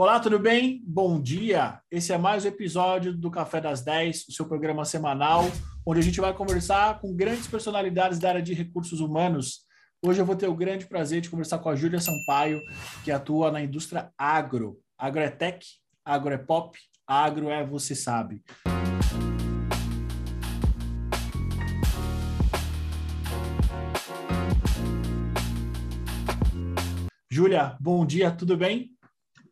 Olá, 0.00 0.20
tudo 0.20 0.38
bem? 0.38 0.80
Bom 0.86 1.20
dia! 1.20 1.82
Esse 1.90 2.12
é 2.12 2.16
mais 2.16 2.44
um 2.44 2.48
episódio 2.48 3.12
do 3.12 3.32
Café 3.32 3.60
das 3.60 3.82
10, 3.82 4.28
o 4.28 4.32
seu 4.32 4.46
programa 4.46 4.84
semanal, 4.84 5.42
onde 5.84 5.98
a 5.98 6.02
gente 6.04 6.20
vai 6.20 6.32
conversar 6.32 7.00
com 7.00 7.16
grandes 7.16 7.48
personalidades 7.48 8.20
da 8.20 8.28
área 8.28 8.40
de 8.40 8.54
recursos 8.54 9.00
humanos. 9.00 9.62
Hoje 10.00 10.20
eu 10.20 10.24
vou 10.24 10.36
ter 10.36 10.46
o 10.46 10.54
grande 10.54 10.86
prazer 10.86 11.20
de 11.20 11.28
conversar 11.28 11.58
com 11.58 11.68
a 11.68 11.74
Júlia 11.74 11.98
Sampaio, 11.98 12.60
que 13.02 13.10
atua 13.10 13.50
na 13.50 13.60
indústria 13.60 14.12
agro. 14.16 14.78
Agro 14.96 15.20
é 15.20 15.30
tech, 15.30 15.66
agro 16.04 16.32
é 16.32 16.38
pop, 16.38 16.78
agro 17.04 17.50
é 17.50 17.66
você 17.66 17.96
sabe. 17.96 18.40
Júlia, 27.28 27.76
bom 27.80 28.06
dia, 28.06 28.30
tudo 28.30 28.56
bem? 28.56 28.96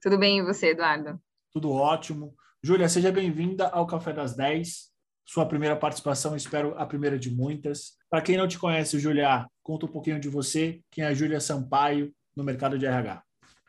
Tudo 0.06 0.18
bem 0.18 0.38
e 0.38 0.42
você, 0.42 0.68
Eduardo? 0.68 1.20
Tudo 1.52 1.72
ótimo. 1.72 2.32
Júlia, 2.62 2.88
seja 2.88 3.10
bem-vinda 3.10 3.66
ao 3.70 3.88
Café 3.88 4.12
das 4.12 4.36
10. 4.36 4.92
Sua 5.24 5.44
primeira 5.44 5.74
participação, 5.74 6.36
espero 6.36 6.78
a 6.78 6.86
primeira 6.86 7.18
de 7.18 7.28
muitas. 7.28 7.96
Para 8.08 8.22
quem 8.22 8.36
não 8.36 8.46
te 8.46 8.56
conhece, 8.56 9.00
Júlia, 9.00 9.48
conta 9.64 9.84
um 9.84 9.88
pouquinho 9.88 10.20
de 10.20 10.28
você. 10.28 10.80
Quem 10.92 11.02
é 11.02 11.08
a 11.08 11.12
Júlia 11.12 11.40
Sampaio 11.40 12.14
no 12.36 12.44
mercado 12.44 12.78
de 12.78 12.86
RH? 12.86 13.20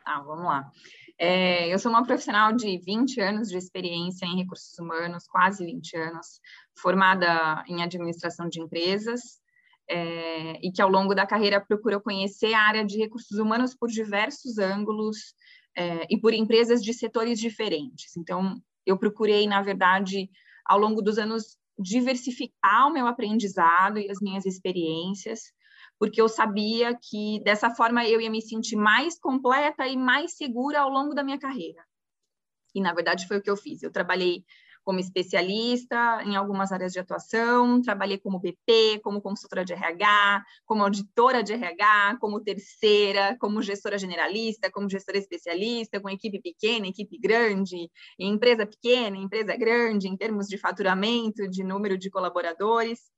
Ah, 0.05 0.21
vamos 0.21 0.45
lá. 0.45 0.69
É, 1.17 1.73
eu 1.73 1.79
sou 1.79 1.89
uma 1.89 2.05
profissional 2.05 2.53
de 2.53 2.77
20 2.85 3.19
anos 3.19 3.49
de 3.49 3.57
experiência 3.57 4.27
em 4.27 4.37
recursos 4.37 4.77
humanos, 4.77 5.25
quase 5.25 5.65
20 5.65 5.97
anos, 5.97 6.39
formada 6.79 7.63
em 7.67 7.81
administração 7.81 8.47
de 8.47 8.61
empresas, 8.61 9.41
é, 9.89 10.59
e 10.63 10.71
que 10.71 10.83
ao 10.83 10.89
longo 10.89 11.15
da 11.15 11.25
carreira 11.25 11.59
procurou 11.59 11.99
conhecer 11.99 12.53
a 12.53 12.61
área 12.61 12.85
de 12.85 12.99
recursos 12.99 13.39
humanos 13.39 13.73
por 13.73 13.89
diversos 13.89 14.59
ângulos, 14.59 15.33
é, 15.77 16.07
e 16.09 16.19
por 16.19 16.33
empresas 16.33 16.81
de 16.81 16.91
setores 16.93 17.39
diferentes. 17.39 18.17
Então, 18.17 18.59
eu 18.85 18.97
procurei, 18.97 19.45
na 19.45 19.61
verdade, 19.61 20.29
ao 20.65 20.79
longo 20.79 21.01
dos 21.01 21.19
anos, 21.19 21.57
diversificar 21.77 22.87
o 22.87 22.93
meu 22.93 23.05
aprendizado 23.05 23.99
e 23.99 24.09
as 24.09 24.19
minhas 24.19 24.45
experiências, 24.45 25.53
porque 25.99 26.19
eu 26.19 26.27
sabia 26.27 26.97
que 26.99 27.39
dessa 27.43 27.69
forma 27.69 28.07
eu 28.07 28.19
ia 28.19 28.29
me 28.29 28.41
sentir 28.41 28.75
mais 28.75 29.19
completa 29.19 29.87
e 29.87 29.95
mais 29.95 30.35
segura 30.35 30.79
ao 30.79 30.89
longo 30.89 31.13
da 31.13 31.23
minha 31.23 31.37
carreira. 31.37 31.83
E, 32.73 32.81
na 32.81 32.93
verdade, 32.93 33.27
foi 33.27 33.37
o 33.37 33.41
que 33.41 33.49
eu 33.49 33.57
fiz. 33.57 33.83
Eu 33.83 33.91
trabalhei 33.91 34.43
como 34.87 35.01
especialista 35.01 36.23
em 36.23 36.37
algumas 36.37 36.71
áreas 36.71 36.93
de 36.93 36.99
atuação, 36.99 37.81
trabalhei 37.81 38.17
como 38.17 38.39
BP, 38.39 39.01
como 39.03 39.21
consultora 39.21 39.65
de 39.65 39.73
RH, 39.73 40.45
como 40.65 40.81
auditora 40.81 41.43
de 41.43 41.51
RH, 41.51 42.17
como 42.21 42.39
terceira, 42.41 43.35
como 43.37 43.61
gestora 43.61 43.99
generalista, 43.99 44.71
como 44.71 44.89
gestora 44.89 45.17
especialista, 45.17 45.99
com 45.99 46.09
equipe 46.09 46.39
pequena, 46.39 46.87
equipe 46.87 47.17
grande, 47.17 47.91
empresa 48.17 48.65
pequena, 48.65 49.17
empresa 49.17 49.57
grande, 49.57 50.07
em 50.07 50.15
termos 50.15 50.47
de 50.47 50.57
faturamento, 50.57 51.45
de 51.49 51.65
número 51.65 51.97
de 51.97 52.09
colaboradores. 52.09 53.11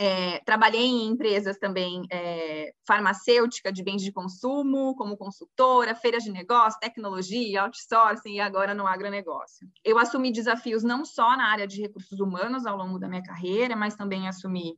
É, 0.00 0.38
trabalhei 0.44 0.86
em 0.86 1.08
empresas 1.08 1.58
também 1.58 2.06
é, 2.12 2.72
farmacêutica 2.86 3.72
de 3.72 3.82
bens 3.82 4.00
de 4.00 4.12
consumo, 4.12 4.94
como 4.94 5.16
consultora, 5.16 5.92
feiras 5.92 6.22
de 6.22 6.30
negócio, 6.30 6.78
tecnologia, 6.78 7.62
outsourcing 7.62 8.34
e 8.34 8.40
agora 8.40 8.72
no 8.74 8.86
agronegócio. 8.86 9.68
Eu 9.84 9.98
assumi 9.98 10.30
desafios 10.30 10.84
não 10.84 11.04
só 11.04 11.36
na 11.36 11.50
área 11.50 11.66
de 11.66 11.82
recursos 11.82 12.20
humanos 12.20 12.64
ao 12.64 12.76
longo 12.76 12.96
da 12.96 13.08
minha 13.08 13.24
carreira, 13.24 13.74
mas 13.74 13.96
também 13.96 14.28
assumi 14.28 14.70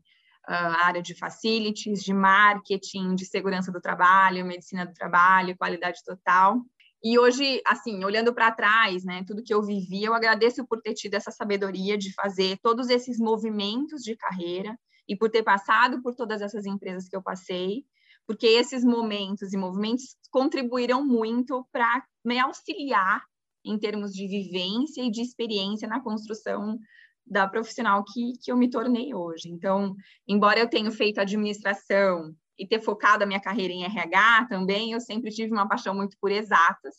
uh, 0.49 0.53
a 0.53 0.87
área 0.87 1.03
de 1.03 1.15
facilities, 1.15 2.03
de 2.03 2.15
marketing, 2.15 3.15
de 3.15 3.27
segurança 3.27 3.71
do 3.71 3.79
trabalho, 3.81 4.47
medicina 4.47 4.87
do 4.87 4.95
trabalho, 4.95 5.55
qualidade 5.55 6.03
total. 6.03 6.63
E 7.05 7.19
hoje, 7.19 7.61
assim, 7.67 8.03
olhando 8.07 8.33
para 8.33 8.53
trás, 8.53 9.05
né, 9.05 9.23
tudo 9.27 9.43
que 9.43 9.53
eu 9.53 9.63
vivi, 9.63 10.03
eu 10.03 10.15
agradeço 10.15 10.67
por 10.67 10.81
ter 10.81 10.95
tido 10.95 11.13
essa 11.13 11.31
sabedoria 11.31 11.99
de 11.99 12.11
fazer 12.15 12.59
todos 12.63 12.89
esses 12.89 13.19
movimentos 13.19 14.03
de 14.03 14.17
carreira 14.17 14.75
e 15.11 15.17
por 15.17 15.29
ter 15.29 15.43
passado 15.43 16.01
por 16.01 16.15
todas 16.15 16.41
essas 16.41 16.65
empresas 16.65 17.09
que 17.09 17.17
eu 17.17 17.23
passei, 17.23 17.85
porque 18.29 18.47
esses 18.47 18.85
momentos 18.85 19.53
e 19.53 19.57
movimentos 19.57 20.15
contribuíram 20.31 21.05
muito 21.05 21.67
para 21.73 22.05
me 22.25 22.39
auxiliar 22.39 23.21
em 23.65 23.77
termos 23.77 24.13
de 24.13 24.29
vivência 24.29 25.03
e 25.03 25.11
de 25.11 25.21
experiência 25.21 25.89
na 25.89 26.01
construção 26.01 26.79
da 27.27 27.49
profissional 27.49 28.05
que, 28.05 28.35
que 28.41 28.53
eu 28.53 28.57
me 28.57 28.71
tornei 28.71 29.13
hoje. 29.13 29.49
Então, 29.49 29.97
embora 30.29 30.61
eu 30.61 30.71
tenha 30.71 30.93
feito 30.93 31.21
administração 31.21 32.33
e 32.57 32.65
ter 32.65 32.81
focado 32.81 33.25
a 33.25 33.27
minha 33.27 33.41
carreira 33.41 33.75
em 33.75 33.83
RH 33.83 34.47
também, 34.49 34.93
eu 34.93 35.01
sempre 35.01 35.33
tive 35.33 35.53
uma 35.53 35.69
paixão 35.69 35.93
muito 35.93 36.17
por 36.21 36.31
exatas. 36.31 36.95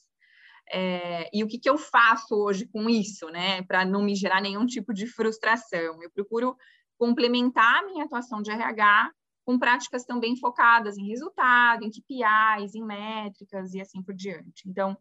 É, 0.70 1.30
e 1.34 1.46
o 1.46 1.48
que, 1.48 1.58
que 1.58 1.70
eu 1.70 1.78
faço 1.78 2.36
hoje 2.36 2.68
com 2.68 2.90
isso, 2.90 3.30
né, 3.30 3.62
para 3.64 3.86
não 3.86 4.04
me 4.04 4.16
gerar 4.16 4.42
nenhum 4.42 4.66
tipo 4.66 4.94
de 4.94 5.08
frustração? 5.08 6.04
Eu 6.04 6.12
procuro 6.12 6.58
complementar 7.02 7.80
a 7.80 7.86
minha 7.88 8.06
atuação 8.06 8.44
de 8.44 8.52
RH 8.52 9.12
com 9.44 9.58
práticas 9.58 10.06
também 10.06 10.38
focadas 10.38 11.00
em 11.00 11.08
resultado, 11.08 11.84
em 11.84 11.90
KPIs, 11.90 12.76
em 12.76 12.86
métricas 12.86 13.74
e 13.74 13.82
assim 13.82 14.04
por 14.04 14.14
diante. 14.14 14.70
Então, 14.70 14.96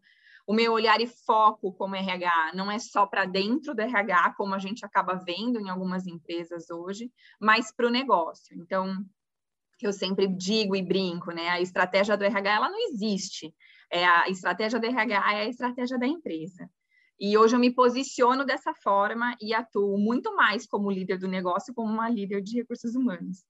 o 0.47 0.51
meu 0.51 0.73
olhar 0.73 0.99
e 0.99 1.05
foco 1.05 1.71
como 1.71 1.95
RH 1.95 2.53
não 2.55 2.71
é 2.71 2.79
só 2.79 3.05
para 3.05 3.25
dentro 3.25 3.75
do 3.75 3.81
RH, 3.81 4.33
como 4.35 4.55
a 4.55 4.57
gente 4.57 4.83
acaba 4.83 5.13
vendo 5.13 5.59
em 5.59 5.69
algumas 5.69 6.07
empresas 6.07 6.71
hoje, 6.71 7.11
mas 7.39 7.71
para 7.71 7.85
o 7.85 7.91
negócio. 7.91 8.57
Então, 8.57 9.05
eu 9.79 9.93
sempre 9.93 10.25
digo 10.25 10.75
e 10.75 10.81
brinco, 10.81 11.31
né? 11.31 11.49
A 11.49 11.61
estratégia 11.61 12.17
do 12.17 12.23
RH 12.23 12.51
ela 12.51 12.69
não 12.71 12.79
existe. 12.89 13.53
É 13.91 14.03
a 14.07 14.27
estratégia 14.27 14.79
do 14.79 14.87
RH 14.87 15.33
é 15.33 15.41
a 15.41 15.47
estratégia 15.47 15.99
da 15.99 16.07
empresa. 16.07 16.67
E 17.21 17.37
hoje 17.37 17.55
eu 17.55 17.59
me 17.59 17.69
posiciono 17.69 18.43
dessa 18.43 18.73
forma 18.73 19.37
e 19.39 19.53
atuo 19.53 19.95
muito 19.95 20.35
mais 20.35 20.65
como 20.65 20.89
líder 20.89 21.19
do 21.19 21.27
negócio, 21.27 21.71
como 21.71 21.93
uma 21.93 22.09
líder 22.09 22.41
de 22.41 22.57
recursos 22.57 22.95
humanos. 22.95 23.43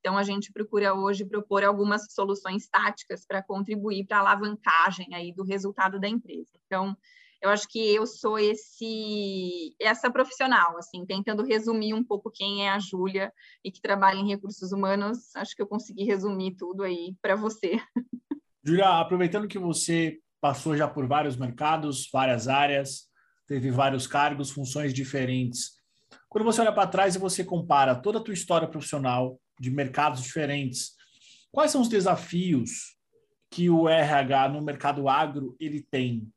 Então, 0.00 0.16
a 0.16 0.22
gente 0.22 0.50
procura 0.50 0.94
hoje 0.94 1.26
propor 1.26 1.62
algumas 1.62 2.06
soluções 2.10 2.66
táticas 2.68 3.26
para 3.26 3.42
contribuir 3.42 4.06
para 4.06 4.16
a 4.16 4.20
alavancagem 4.20 5.14
aí 5.14 5.30
do 5.34 5.44
resultado 5.44 6.00
da 6.00 6.08
empresa. 6.08 6.52
Então, 6.64 6.96
eu 7.42 7.50
acho 7.50 7.68
que 7.68 7.94
eu 7.94 8.06
sou 8.06 8.38
esse 8.38 9.74
essa 9.78 10.10
profissional, 10.10 10.78
assim, 10.78 11.04
tentando 11.04 11.44
resumir 11.44 11.92
um 11.92 12.02
pouco 12.02 12.30
quem 12.30 12.66
é 12.66 12.70
a 12.70 12.78
Júlia 12.78 13.30
e 13.62 13.70
que 13.70 13.82
trabalha 13.82 14.16
em 14.16 14.26
recursos 14.26 14.72
humanos. 14.72 15.36
Acho 15.36 15.54
que 15.54 15.60
eu 15.60 15.66
consegui 15.66 16.04
resumir 16.04 16.56
tudo 16.56 16.82
aí 16.82 17.14
para 17.20 17.36
você. 17.36 17.78
Júlia, 18.64 18.88
aproveitando 19.00 19.46
que 19.46 19.58
você 19.58 20.18
passou 20.40 20.74
já 20.74 20.88
por 20.88 21.06
vários 21.06 21.36
mercados, 21.36 22.08
várias 22.10 22.48
áreas, 22.48 23.07
teve 23.48 23.70
vários 23.70 24.06
cargos, 24.06 24.50
funções 24.50 24.92
diferentes. 24.92 25.78
Quando 26.28 26.44
você 26.44 26.60
olha 26.60 26.72
para 26.72 26.86
trás 26.86 27.14
e 27.14 27.18
você 27.18 27.42
compara 27.42 27.96
toda 27.96 28.18
a 28.18 28.22
tua 28.22 28.34
história 28.34 28.68
profissional 28.68 29.40
de 29.58 29.70
mercados 29.70 30.22
diferentes, 30.22 30.92
quais 31.50 31.70
são 31.70 31.80
os 31.80 31.88
desafios 31.88 32.96
que 33.50 33.70
o 33.70 33.88
RH 33.88 34.50
no 34.50 34.62
mercado 34.62 35.08
agro 35.08 35.56
ele 35.58 35.82
tem? 35.90 36.30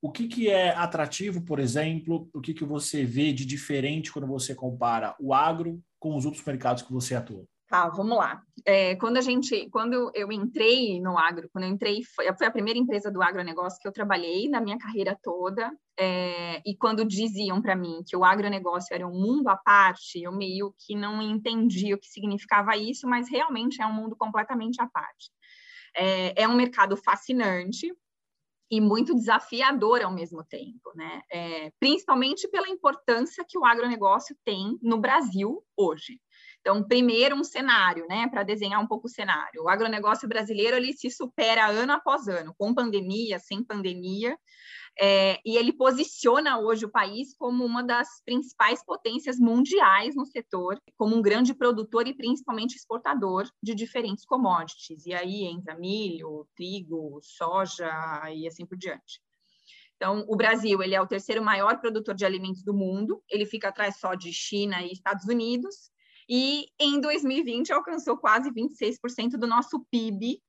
O 0.00 0.12
que, 0.12 0.28
que 0.28 0.50
é 0.50 0.70
atrativo, 0.70 1.42
por 1.42 1.58
exemplo? 1.58 2.28
O 2.34 2.40
que, 2.40 2.52
que 2.52 2.64
você 2.64 3.04
vê 3.04 3.32
de 3.32 3.46
diferente 3.46 4.12
quando 4.12 4.26
você 4.26 4.54
compara 4.54 5.16
o 5.18 5.32
agro 5.32 5.82
com 5.98 6.14
os 6.14 6.26
outros 6.26 6.44
mercados 6.44 6.82
que 6.82 6.92
você 6.92 7.14
atua? 7.14 7.46
Tá, 7.72 7.88
vamos 7.88 8.18
lá. 8.18 8.42
É, 8.66 8.96
quando 8.96 9.16
a 9.16 9.22
gente, 9.22 9.66
quando 9.70 10.12
eu 10.14 10.30
entrei 10.30 11.00
no 11.00 11.16
agro, 11.16 11.48
quando 11.50 11.64
eu 11.64 11.70
entrei, 11.70 12.04
foi, 12.04 12.30
foi 12.36 12.46
a 12.46 12.50
primeira 12.50 12.78
empresa 12.78 13.10
do 13.10 13.22
agronegócio 13.22 13.78
que 13.80 13.88
eu 13.88 13.92
trabalhei 13.92 14.46
na 14.46 14.60
minha 14.60 14.76
carreira 14.76 15.18
toda. 15.22 15.72
É, 15.98 16.60
e 16.66 16.76
quando 16.76 17.02
diziam 17.02 17.62
para 17.62 17.74
mim 17.74 18.02
que 18.06 18.14
o 18.14 18.24
agronegócio 18.24 18.94
era 18.94 19.08
um 19.08 19.18
mundo 19.18 19.48
à 19.48 19.56
parte, 19.56 20.22
eu 20.22 20.30
meio 20.30 20.74
que 20.80 20.94
não 20.94 21.22
entendi 21.22 21.94
o 21.94 21.98
que 21.98 22.08
significava 22.08 22.76
isso, 22.76 23.08
mas 23.08 23.30
realmente 23.30 23.80
é 23.80 23.86
um 23.86 23.94
mundo 23.94 24.14
completamente 24.16 24.78
à 24.78 24.86
parte. 24.86 25.30
É, 25.96 26.42
é 26.42 26.46
um 26.46 26.54
mercado 26.54 26.94
fascinante, 26.94 27.90
e 28.72 28.80
muito 28.80 29.14
desafiador 29.14 30.00
ao 30.00 30.10
mesmo 30.10 30.42
tempo, 30.42 30.90
né? 30.94 31.20
É, 31.30 31.70
principalmente 31.78 32.48
pela 32.48 32.70
importância 32.70 33.44
que 33.46 33.58
o 33.58 33.66
agronegócio 33.66 34.34
tem 34.42 34.78
no 34.80 34.98
Brasil 34.98 35.62
hoje. 35.76 36.18
Então, 36.62 36.82
primeiro 36.86 37.34
um 37.34 37.42
cenário, 37.42 38.06
né, 38.08 38.28
para 38.28 38.44
desenhar 38.44 38.80
um 38.80 38.86
pouco 38.86 39.08
o 39.08 39.10
cenário. 39.10 39.64
O 39.64 39.68
agronegócio 39.68 40.28
brasileiro 40.28 40.76
ele 40.76 40.92
se 40.92 41.10
supera 41.10 41.66
ano 41.66 41.92
após 41.92 42.28
ano, 42.28 42.54
com 42.56 42.72
pandemia, 42.72 43.40
sem 43.40 43.64
pandemia, 43.64 44.38
é, 45.00 45.40
e 45.44 45.56
ele 45.56 45.72
posiciona 45.72 46.60
hoje 46.60 46.84
o 46.84 46.90
país 46.90 47.34
como 47.34 47.64
uma 47.64 47.82
das 47.82 48.22
principais 48.24 48.84
potências 48.84 49.38
mundiais 49.38 50.14
no 50.14 50.24
setor, 50.24 50.78
como 50.96 51.16
um 51.16 51.22
grande 51.22 51.52
produtor 51.52 52.06
e 52.06 52.14
principalmente 52.14 52.76
exportador 52.76 53.48
de 53.60 53.74
diferentes 53.74 54.24
commodities. 54.24 55.04
E 55.04 55.14
aí 55.14 55.44
entra 55.44 55.74
milho, 55.74 56.46
trigo, 56.54 57.18
soja 57.22 57.90
e 58.32 58.46
assim 58.46 58.64
por 58.64 58.78
diante. 58.78 59.20
Então, 59.96 60.24
o 60.28 60.36
Brasil 60.36 60.82
ele 60.82 60.94
é 60.94 61.00
o 61.00 61.06
terceiro 61.06 61.42
maior 61.42 61.80
produtor 61.80 62.14
de 62.14 62.24
alimentos 62.24 62.62
do 62.62 62.74
mundo, 62.74 63.22
ele 63.28 63.46
fica 63.46 63.68
atrás 63.68 63.98
só 63.98 64.14
de 64.14 64.32
China 64.32 64.82
e 64.82 64.92
Estados 64.92 65.26
Unidos, 65.26 65.91
e 66.28 66.66
em 66.78 67.00
2020 67.00 67.72
alcançou 67.72 68.16
quase 68.16 68.50
26% 68.50 69.32
do 69.38 69.46
nosso 69.46 69.84
PIB 69.90 70.40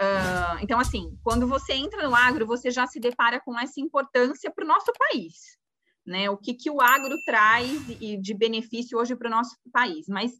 Uh, 0.00 0.56
então, 0.62 0.80
assim, 0.80 1.14
quando 1.22 1.46
você 1.46 1.74
entra 1.74 2.08
no 2.08 2.14
agro, 2.14 2.46
você 2.46 2.70
já 2.70 2.86
se 2.86 2.98
depara 2.98 3.38
com 3.38 3.58
essa 3.58 3.78
importância 3.78 4.50
para 4.50 4.64
o 4.64 4.68
nosso 4.68 4.90
país, 4.98 5.58
né? 6.06 6.30
O 6.30 6.38
que, 6.38 6.54
que 6.54 6.70
o 6.70 6.80
agro 6.80 7.14
traz 7.26 7.86
de 7.86 8.34
benefício 8.34 8.98
hoje 8.98 9.14
para 9.14 9.28
o 9.28 9.30
nosso 9.30 9.54
país. 9.70 10.06
Mas 10.08 10.32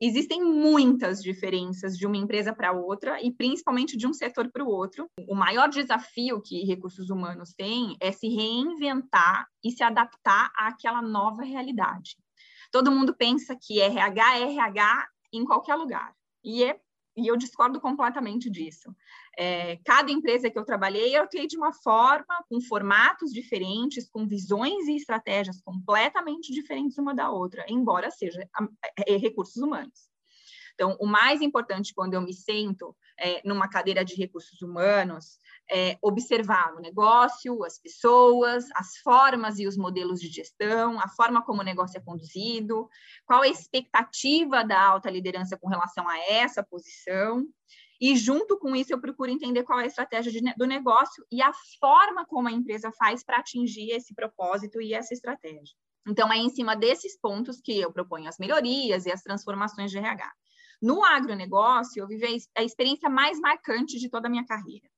existem 0.00 0.42
muitas 0.42 1.22
diferenças 1.22 1.96
de 1.96 2.04
uma 2.08 2.16
empresa 2.16 2.52
para 2.52 2.72
outra 2.72 3.22
e 3.22 3.30
principalmente 3.30 3.96
de 3.96 4.04
um 4.04 4.12
setor 4.12 4.50
para 4.50 4.64
o 4.64 4.68
outro. 4.68 5.06
O 5.28 5.34
maior 5.36 5.68
desafio 5.68 6.42
que 6.42 6.64
recursos 6.64 7.08
humanos 7.08 7.54
têm 7.56 7.96
é 8.00 8.10
se 8.10 8.26
reinventar 8.26 9.46
e 9.62 9.70
se 9.70 9.84
adaptar 9.84 10.50
àquela 10.58 11.00
nova 11.00 11.44
realidade. 11.44 12.16
Todo 12.72 12.90
mundo 12.90 13.14
pensa 13.14 13.54
que 13.54 13.80
RH 13.80 14.38
é 14.38 14.42
RH 14.44 15.08
em 15.32 15.44
qualquer 15.44 15.76
lugar. 15.76 16.12
E 16.42 16.64
é 16.64 16.80
e 17.16 17.26
eu 17.26 17.36
discordo 17.36 17.80
completamente 17.80 18.50
disso. 18.50 18.94
É, 19.36 19.76
cada 19.84 20.10
empresa 20.10 20.50
que 20.50 20.58
eu 20.58 20.64
trabalhei, 20.64 21.14
eu 21.14 21.22
atuei 21.22 21.46
de 21.46 21.56
uma 21.56 21.72
forma, 21.72 22.42
com 22.48 22.60
formatos 22.60 23.32
diferentes, 23.32 24.08
com 24.08 24.26
visões 24.26 24.86
e 24.88 24.96
estratégias 24.96 25.60
completamente 25.60 26.52
diferentes 26.52 26.96
uma 26.98 27.14
da 27.14 27.30
outra, 27.30 27.64
embora 27.68 28.10
seja 28.10 28.48
é, 29.06 29.16
recursos 29.16 29.56
humanos. 29.56 30.10
Então, 30.74 30.96
o 30.98 31.06
mais 31.06 31.42
importante 31.42 31.92
quando 31.94 32.14
eu 32.14 32.22
me 32.22 32.32
sento 32.32 32.96
é, 33.18 33.46
numa 33.46 33.68
cadeira 33.68 34.02
de 34.04 34.14
recursos 34.14 34.62
humanos 34.62 35.38
é, 35.70 35.96
observar 36.02 36.74
o 36.74 36.80
negócio, 36.80 37.64
as 37.64 37.78
pessoas, 37.78 38.66
as 38.74 38.96
formas 38.98 39.58
e 39.58 39.66
os 39.66 39.76
modelos 39.76 40.20
de 40.20 40.28
gestão, 40.28 40.98
a 41.00 41.08
forma 41.08 41.42
como 41.44 41.60
o 41.60 41.64
negócio 41.64 41.98
é 41.98 42.00
conduzido, 42.00 42.88
qual 43.26 43.42
a 43.42 43.48
expectativa 43.48 44.64
da 44.64 44.80
alta 44.80 45.10
liderança 45.10 45.56
com 45.56 45.68
relação 45.68 46.08
a 46.08 46.18
essa 46.18 46.62
posição. 46.62 47.46
E 48.00 48.16
junto 48.16 48.58
com 48.58 48.74
isso, 48.74 48.92
eu 48.92 49.00
procuro 49.00 49.30
entender 49.30 49.62
qual 49.62 49.78
é 49.78 49.84
a 49.84 49.86
estratégia 49.86 50.32
de, 50.32 50.40
do 50.56 50.66
negócio 50.66 51.24
e 51.30 51.40
a 51.40 51.52
forma 51.80 52.26
como 52.26 52.48
a 52.48 52.52
empresa 52.52 52.90
faz 52.92 53.22
para 53.22 53.38
atingir 53.38 53.90
esse 53.92 54.12
propósito 54.12 54.80
e 54.80 54.92
essa 54.92 55.14
estratégia. 55.14 55.76
Então, 56.06 56.32
é 56.32 56.36
em 56.36 56.50
cima 56.50 56.74
desses 56.74 57.16
pontos 57.16 57.60
que 57.60 57.78
eu 57.80 57.92
proponho 57.92 58.28
as 58.28 58.38
melhorias 58.38 59.06
e 59.06 59.12
as 59.12 59.22
transformações 59.22 59.90
de 59.90 59.98
RH. 59.98 60.32
No 60.82 61.04
agronegócio, 61.04 62.02
eu 62.02 62.08
vivi 62.08 62.42
a 62.56 62.64
experiência 62.64 63.08
mais 63.08 63.38
marcante 63.38 64.00
de 64.00 64.10
toda 64.10 64.26
a 64.26 64.30
minha 64.30 64.44
carreira. 64.44 64.90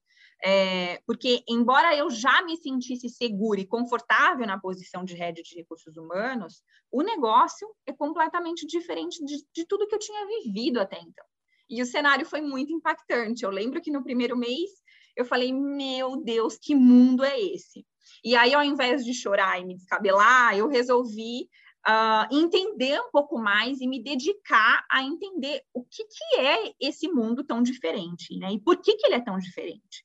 É, 0.46 1.00
porque, 1.06 1.42
embora 1.48 1.96
eu 1.96 2.10
já 2.10 2.42
me 2.42 2.54
sentisse 2.58 3.08
segura 3.08 3.60
e 3.60 3.66
confortável 3.66 4.46
na 4.46 4.60
posição 4.60 5.02
de 5.02 5.14
rede 5.14 5.42
de 5.42 5.54
recursos 5.54 5.96
humanos, 5.96 6.62
o 6.92 7.00
negócio 7.00 7.66
é 7.86 7.92
completamente 7.94 8.66
diferente 8.66 9.24
de, 9.24 9.38
de 9.54 9.66
tudo 9.66 9.86
que 9.86 9.94
eu 9.94 9.98
tinha 9.98 10.26
vivido 10.26 10.78
até 10.78 11.00
então. 11.00 11.24
E 11.70 11.80
o 11.80 11.86
cenário 11.86 12.26
foi 12.26 12.42
muito 12.42 12.74
impactante. 12.74 13.42
Eu 13.42 13.50
lembro 13.50 13.80
que 13.80 13.90
no 13.90 14.04
primeiro 14.04 14.36
mês 14.36 14.70
eu 15.16 15.24
falei: 15.24 15.50
Meu 15.50 16.22
Deus, 16.22 16.58
que 16.58 16.74
mundo 16.74 17.24
é 17.24 17.40
esse? 17.40 17.86
E 18.22 18.36
aí, 18.36 18.52
ao 18.52 18.62
invés 18.62 19.02
de 19.02 19.14
chorar 19.14 19.58
e 19.58 19.64
me 19.64 19.74
descabelar, 19.74 20.54
eu 20.54 20.68
resolvi 20.68 21.48
uh, 21.88 22.28
entender 22.30 23.00
um 23.00 23.10
pouco 23.10 23.38
mais 23.38 23.80
e 23.80 23.86
me 23.86 24.02
dedicar 24.02 24.84
a 24.90 25.02
entender 25.02 25.62
o 25.72 25.82
que, 25.84 26.04
que 26.04 26.40
é 26.40 26.74
esse 26.78 27.08
mundo 27.08 27.42
tão 27.42 27.62
diferente, 27.62 28.36
né? 28.38 28.52
E 28.52 28.60
por 28.60 28.76
que, 28.76 28.94
que 28.94 29.06
ele 29.06 29.14
é 29.14 29.20
tão 29.20 29.38
diferente. 29.38 30.04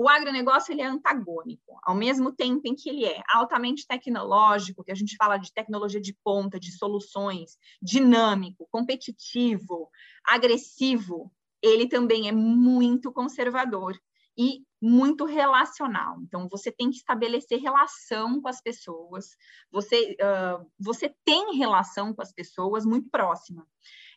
O 0.00 0.08
agronegócio 0.08 0.72
ele 0.72 0.80
é 0.80 0.86
antagônico, 0.86 1.76
ao 1.82 1.92
mesmo 1.92 2.30
tempo 2.30 2.60
em 2.66 2.76
que 2.76 2.88
ele 2.88 3.04
é 3.04 3.20
altamente 3.34 3.84
tecnológico, 3.84 4.84
que 4.84 4.92
a 4.92 4.94
gente 4.94 5.16
fala 5.16 5.36
de 5.36 5.52
tecnologia 5.52 6.00
de 6.00 6.16
ponta, 6.22 6.60
de 6.60 6.70
soluções, 6.70 7.58
dinâmico, 7.82 8.68
competitivo, 8.70 9.90
agressivo, 10.24 11.32
ele 11.60 11.88
também 11.88 12.28
é 12.28 12.32
muito 12.32 13.10
conservador 13.10 13.98
e 14.38 14.62
muito 14.80 15.24
relacional. 15.24 16.20
Então, 16.22 16.48
você 16.48 16.70
tem 16.70 16.90
que 16.90 16.98
estabelecer 16.98 17.58
relação 17.58 18.40
com 18.40 18.46
as 18.46 18.62
pessoas, 18.62 19.36
você, 19.68 20.16
uh, 20.20 20.64
você 20.78 21.12
tem 21.24 21.56
relação 21.56 22.14
com 22.14 22.22
as 22.22 22.32
pessoas 22.32 22.86
muito 22.86 23.10
próxima. 23.10 23.66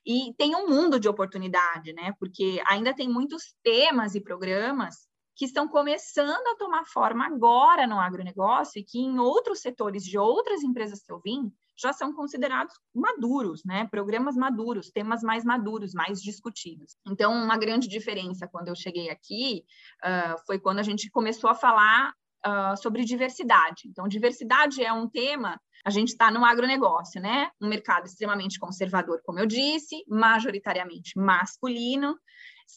E 0.06 0.32
tem 0.38 0.56
um 0.56 0.70
mundo 0.70 1.00
de 1.00 1.10
oportunidade, 1.10 1.92
né? 1.94 2.14
Porque 2.20 2.62
ainda 2.68 2.94
tem 2.94 3.10
muitos 3.10 3.56
temas 3.64 4.14
e 4.14 4.22
programas 4.22 5.10
que 5.36 5.46
estão 5.46 5.68
começando 5.68 6.48
a 6.48 6.56
tomar 6.58 6.86
forma 6.86 7.26
agora 7.26 7.88
no 7.88 8.00
agronegócio 8.00 8.80
e 8.80 8.84
que 8.84 9.00
em 9.00 9.20
outros 9.20 9.62
setores 9.62 10.04
de 10.04 10.18
outras 10.18 10.64
empresas 10.64 11.02
que 11.02 11.12
eu 11.12 11.20
vim 11.20 11.52
já 11.78 11.92
são 11.92 12.14
considerados 12.14 12.74
maduros, 12.94 13.64
né? 13.66 13.88
Programas 13.90 14.36
maduros, 14.36 14.92
temas 14.92 15.24
mais 15.24 15.44
maduros, 15.44 15.94
mais 15.94 16.22
discutidos. 16.22 16.96
Então, 17.08 17.34
uma 17.34 17.58
grande 17.58 17.88
diferença 17.88 18.48
quando 18.48 18.68
eu 18.68 18.76
cheguei 18.76 19.10
aqui 19.10 19.64
uh, 20.04 20.38
foi 20.46 20.60
quando 20.60 20.80
a 20.80 20.84
gente 20.84 21.10
começou 21.10 21.50
a 21.50 21.56
falar 21.56 22.14
uh, 22.46 22.78
sobre 22.78 23.04
diversidade. 23.04 23.88
Então, 23.88 24.08
diversidade 24.08 24.84
é 24.84 24.94
um 24.94 25.10
tema 25.10 25.60
a 25.84 25.90
gente 25.90 26.10
está 26.10 26.30
no 26.30 26.46
agronegócio, 26.46 27.20
né? 27.20 27.50
Um 27.60 27.68
mercado 27.68 28.06
extremamente 28.06 28.60
conservador, 28.60 29.22
como 29.24 29.40
eu 29.40 29.46
disse, 29.46 30.04
majoritariamente 30.08 31.18
masculino, 31.18 32.18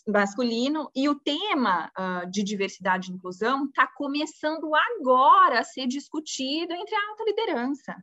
masculino, 0.07 0.91
e 0.95 1.09
o 1.09 1.15
tema 1.15 1.91
uh, 1.99 2.31
de 2.31 2.43
diversidade 2.43 3.11
e 3.11 3.15
inclusão 3.15 3.67
está 3.67 3.87
começando 3.87 4.71
agora 4.75 5.61
a 5.61 5.65
ser 5.65 5.87
discutido 5.87 6.73
entre 6.73 6.95
a 6.95 7.09
alta 7.11 7.25
liderança. 7.25 7.97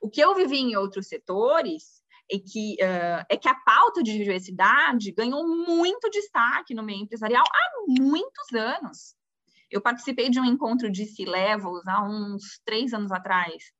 O 0.00 0.10
que 0.10 0.20
eu 0.20 0.34
vivi 0.34 0.58
em 0.58 0.76
outros 0.76 1.08
setores 1.08 2.02
é 2.30 2.38
que, 2.38 2.74
uh, 2.74 3.24
é 3.28 3.36
que 3.36 3.48
a 3.48 3.54
pauta 3.54 4.02
de 4.02 4.16
diversidade 4.16 5.12
ganhou 5.12 5.46
muito 5.46 6.10
destaque 6.10 6.74
no 6.74 6.82
meio 6.82 7.02
empresarial 7.02 7.44
há 7.44 7.84
muitos 8.00 8.52
anos. 8.54 9.14
Eu 9.70 9.80
participei 9.80 10.28
de 10.28 10.38
um 10.38 10.44
encontro 10.44 10.90
de 10.90 11.06
C-Levels 11.06 11.86
há 11.86 12.02
uns 12.02 12.60
três 12.64 12.92
anos 12.92 13.10
atrás, 13.10 13.72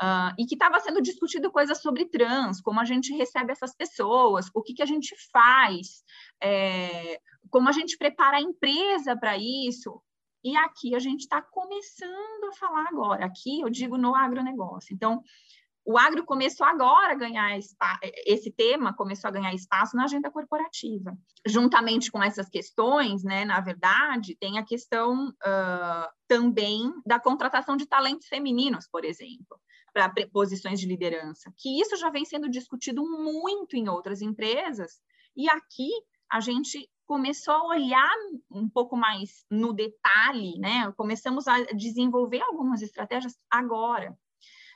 Uh, 0.00 0.32
e 0.38 0.46
que 0.46 0.54
estava 0.54 0.80
sendo 0.80 1.02
discutido 1.02 1.50
coisas 1.50 1.80
sobre 1.80 2.06
trans, 2.06 2.60
como 2.60 2.80
a 2.80 2.84
gente 2.84 3.14
recebe 3.14 3.52
essas 3.52 3.74
pessoas, 3.74 4.48
o 4.54 4.62
que, 4.62 4.74
que 4.74 4.82
a 4.82 4.86
gente 4.86 5.14
faz, 5.30 6.02
é, 6.42 7.20
como 7.50 7.68
a 7.68 7.72
gente 7.72 7.98
prepara 7.98 8.38
a 8.38 8.40
empresa 8.40 9.16
para 9.16 9.36
isso. 9.36 10.00
E 10.42 10.56
aqui 10.56 10.94
a 10.94 10.98
gente 10.98 11.20
está 11.20 11.42
começando 11.42 12.44
a 12.48 12.56
falar 12.58 12.86
agora. 12.88 13.26
Aqui 13.26 13.60
eu 13.60 13.68
digo 13.68 13.98
no 13.98 14.14
agronegócio. 14.14 14.94
Então, 14.94 15.22
o 15.84 15.98
agro 15.98 16.24
começou 16.24 16.66
agora 16.66 17.12
a 17.12 17.16
ganhar 17.16 17.58
esse 18.26 18.50
tema 18.52 18.94
começou 18.94 19.28
a 19.28 19.32
ganhar 19.32 19.52
espaço 19.54 19.96
na 19.96 20.04
agenda 20.04 20.30
corporativa. 20.30 21.16
Juntamente 21.46 22.10
com 22.10 22.22
essas 22.22 22.48
questões, 22.48 23.24
né, 23.24 23.44
na 23.44 23.60
verdade, 23.60 24.36
tem 24.36 24.58
a 24.58 24.64
questão 24.64 25.28
uh, 25.28 26.08
também 26.28 26.92
da 27.04 27.18
contratação 27.18 27.76
de 27.76 27.86
talentos 27.86 28.28
femininos, 28.28 28.88
por 28.88 29.04
exemplo 29.04 29.58
para 29.92 30.12
posições 30.32 30.80
de 30.80 30.86
liderança, 30.86 31.52
que 31.56 31.80
isso 31.80 31.96
já 31.96 32.10
vem 32.10 32.24
sendo 32.24 32.48
discutido 32.48 33.02
muito 33.02 33.76
em 33.76 33.88
outras 33.88 34.22
empresas, 34.22 35.00
e 35.36 35.48
aqui 35.48 35.88
a 36.30 36.40
gente 36.40 36.88
começou 37.06 37.54
a 37.54 37.66
olhar 37.68 38.16
um 38.50 38.68
pouco 38.68 38.96
mais 38.96 39.44
no 39.50 39.72
detalhe, 39.72 40.58
né? 40.60 40.92
Começamos 40.96 41.48
a 41.48 41.60
desenvolver 41.72 42.40
algumas 42.40 42.82
estratégias 42.82 43.36
agora. 43.50 44.16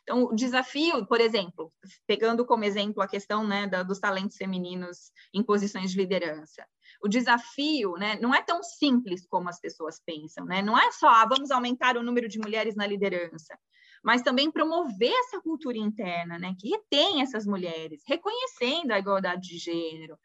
Então, 0.03 0.25
o 0.25 0.35
desafio, 0.35 1.07
por 1.07 1.21
exemplo, 1.21 1.73
pegando 2.07 2.45
como 2.45 2.65
exemplo 2.65 3.03
a 3.03 3.09
questão 3.09 3.47
né, 3.47 3.67
da, 3.67 3.83
dos 3.83 3.99
talentos 3.99 4.37
femininos 4.37 5.13
em 5.33 5.43
posições 5.43 5.93
de 5.93 5.97
liderança, 5.97 6.67
o 7.03 7.09
desafio 7.09 7.93
né, 7.93 8.19
não 8.21 8.35
é 8.35 8.43
tão 8.43 8.63
simples 8.63 9.27
como 9.27 9.49
as 9.49 9.59
pessoas 9.61 10.01
pensam, 10.05 10.45
né? 10.45 10.61
Não 10.61 10.79
é 10.79 10.91
só 10.93 11.09
ah, 11.09 11.27
vamos 11.27 11.51
aumentar 11.51 11.97
o 11.97 12.03
número 12.03 12.29
de 12.29 12.39
mulheres 12.39 12.75
na 12.75 12.87
liderança 12.87 13.57
mas 14.05 14.21
também 14.21 14.51
promover 14.51 15.13
essa 15.21 15.41
cultura 15.41 15.79
interna, 15.79 16.39
né, 16.39 16.55
que 16.61 16.69
retém 16.69 17.23
essas 17.23 17.47
mulheres, 17.47 18.03
reconhecendo 18.07 18.93
a 18.93 18.99
igualdade 18.99 19.49
de 19.49 19.57
gênero. 19.57 20.19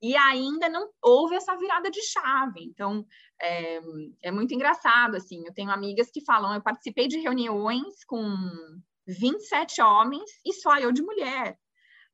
E 0.00 0.16
ainda 0.16 0.68
não 0.68 0.88
houve 1.02 1.36
essa 1.36 1.56
virada 1.56 1.90
de 1.90 2.02
chave. 2.02 2.62
Então, 2.62 3.06
é, 3.40 3.80
é 4.22 4.30
muito 4.30 4.54
engraçado, 4.54 5.16
assim, 5.16 5.46
eu 5.46 5.52
tenho 5.52 5.70
amigas 5.70 6.10
que 6.10 6.24
falam, 6.24 6.54
eu 6.54 6.62
participei 6.62 7.08
de 7.08 7.18
reuniões 7.18 8.04
com 8.06 8.34
27 9.06 9.82
homens 9.82 10.30
e 10.44 10.54
só 10.54 10.78
eu 10.78 10.90
de 10.90 11.02
mulher. 11.02 11.58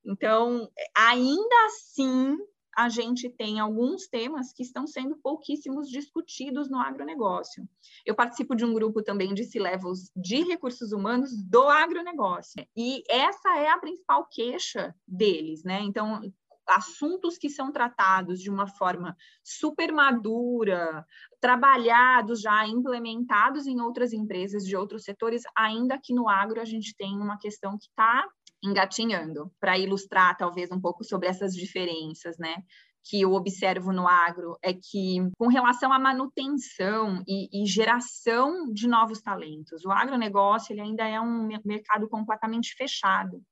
Então, 0.05 0.69
ainda 0.97 1.67
assim, 1.67 2.37
a 2.77 2.89
gente 2.89 3.29
tem 3.29 3.61
alguns 3.61 4.09
temas 4.09 4.53
que 4.53 4.63
estão 4.63 4.87
sendo 4.87 5.17
pouquíssimos 5.17 5.89
discutidos 5.89 6.71
no 6.71 6.79
agronegócio. 6.79 7.69
Eu 8.05 8.15
participo 8.15 8.55
de 8.55 8.65
um 8.65 8.73
grupo 8.73 9.03
também 9.03 9.35
de 9.35 9.45
C-Levels 9.45 10.11
de 10.17 10.43
recursos 10.43 10.93
humanos 10.93 11.31
do 11.45 11.69
agronegócio. 11.69 12.67
E 12.77 13.03
essa 13.09 13.57
é 13.57 13.69
a 13.69 13.79
principal 13.79 14.27
queixa 14.31 14.95
deles, 15.07 15.63
né? 15.65 15.81
Então, 15.83 16.21
assuntos 16.67 17.37
que 17.37 17.51
são 17.51 17.73
tratados 17.73 18.41
de 18.41 18.51
uma 18.51 18.67
forma 18.67 19.17
super 19.43 19.93
madura, 19.93 21.05
trabalhados 21.41 22.41
já, 22.41 22.67
implementados 22.67 23.67
em 23.67 23.81
outras 23.81 24.13
empresas 24.13 24.65
de 24.65 24.77
outros 24.77 25.05
setores, 25.05 25.43
ainda 25.57 25.99
que 25.99 26.15
no 26.15 26.29
agro 26.29 26.61
a 26.61 26.65
gente 26.65 26.95
tem 26.97 27.17
uma 27.17 27.39
questão 27.39 27.77
que 27.79 27.87
está 27.87 28.27
engatinhando, 28.63 29.53
para 29.61 29.79
ilustrar 29.79 30.37
talvez 30.37 30.71
um 30.71 30.81
pouco 30.81 31.05
sobre 31.05 31.29
essas 31.29 31.55
diferenças, 31.55 32.39
né? 32.39 32.63
que 33.05 33.21
eu 33.21 33.33
observo 33.33 33.93
no 33.93 34.07
agro 34.07 34.57
é 34.63 34.73
que, 34.73 35.17
com 35.37 35.49
relação 35.49 35.93
à 35.93 35.99
manutenção 35.99 37.23
e, 37.27 37.63
e, 37.63 37.67
geração 37.67 38.73
de 38.73 38.87
novos 38.87 39.21
talentos, 39.21 39.85
o 39.85 39.91
agronegócio 39.91 40.73
ele 40.73 40.83
ainda 40.83 41.07
é 41.07 41.21
um 41.21 41.49
mercado 41.65 42.09
completamente 42.09 42.75
fechado. 42.75 43.43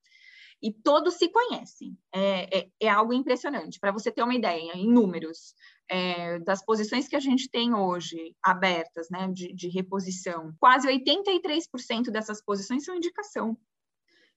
E 0.63 0.71
todos 0.71 1.15
se 1.15 1.29
conhecem. 1.31 1.97
É, 2.15 2.59
é, 2.59 2.69
é 2.81 2.89
algo 2.89 3.15
impressionante. 3.15 3.81
Para 3.81 3.93
você 3.93 4.13
ter 4.13 4.23
uma 4.23 4.35
ideia, 4.35 4.73
em 4.75 4.93
números, 4.93 5.55
é, 5.89 6.39
das 6.41 6.63
posições 6.63 7.09
que 7.09 7.17
a 7.17 7.21
gente 7.21 7.51
tem 7.51 7.75
hoje 7.75 8.37
abertas, 8.43 9.09
né, 9.11 9.27
de, 9.33 9.55
de 9.55 9.69
reposição, 9.69 10.55
quase 10.61 10.87
83% 10.87 12.11
dessas 12.11 12.45
posições 12.45 12.85
são 12.85 12.95
indicação 12.95 13.57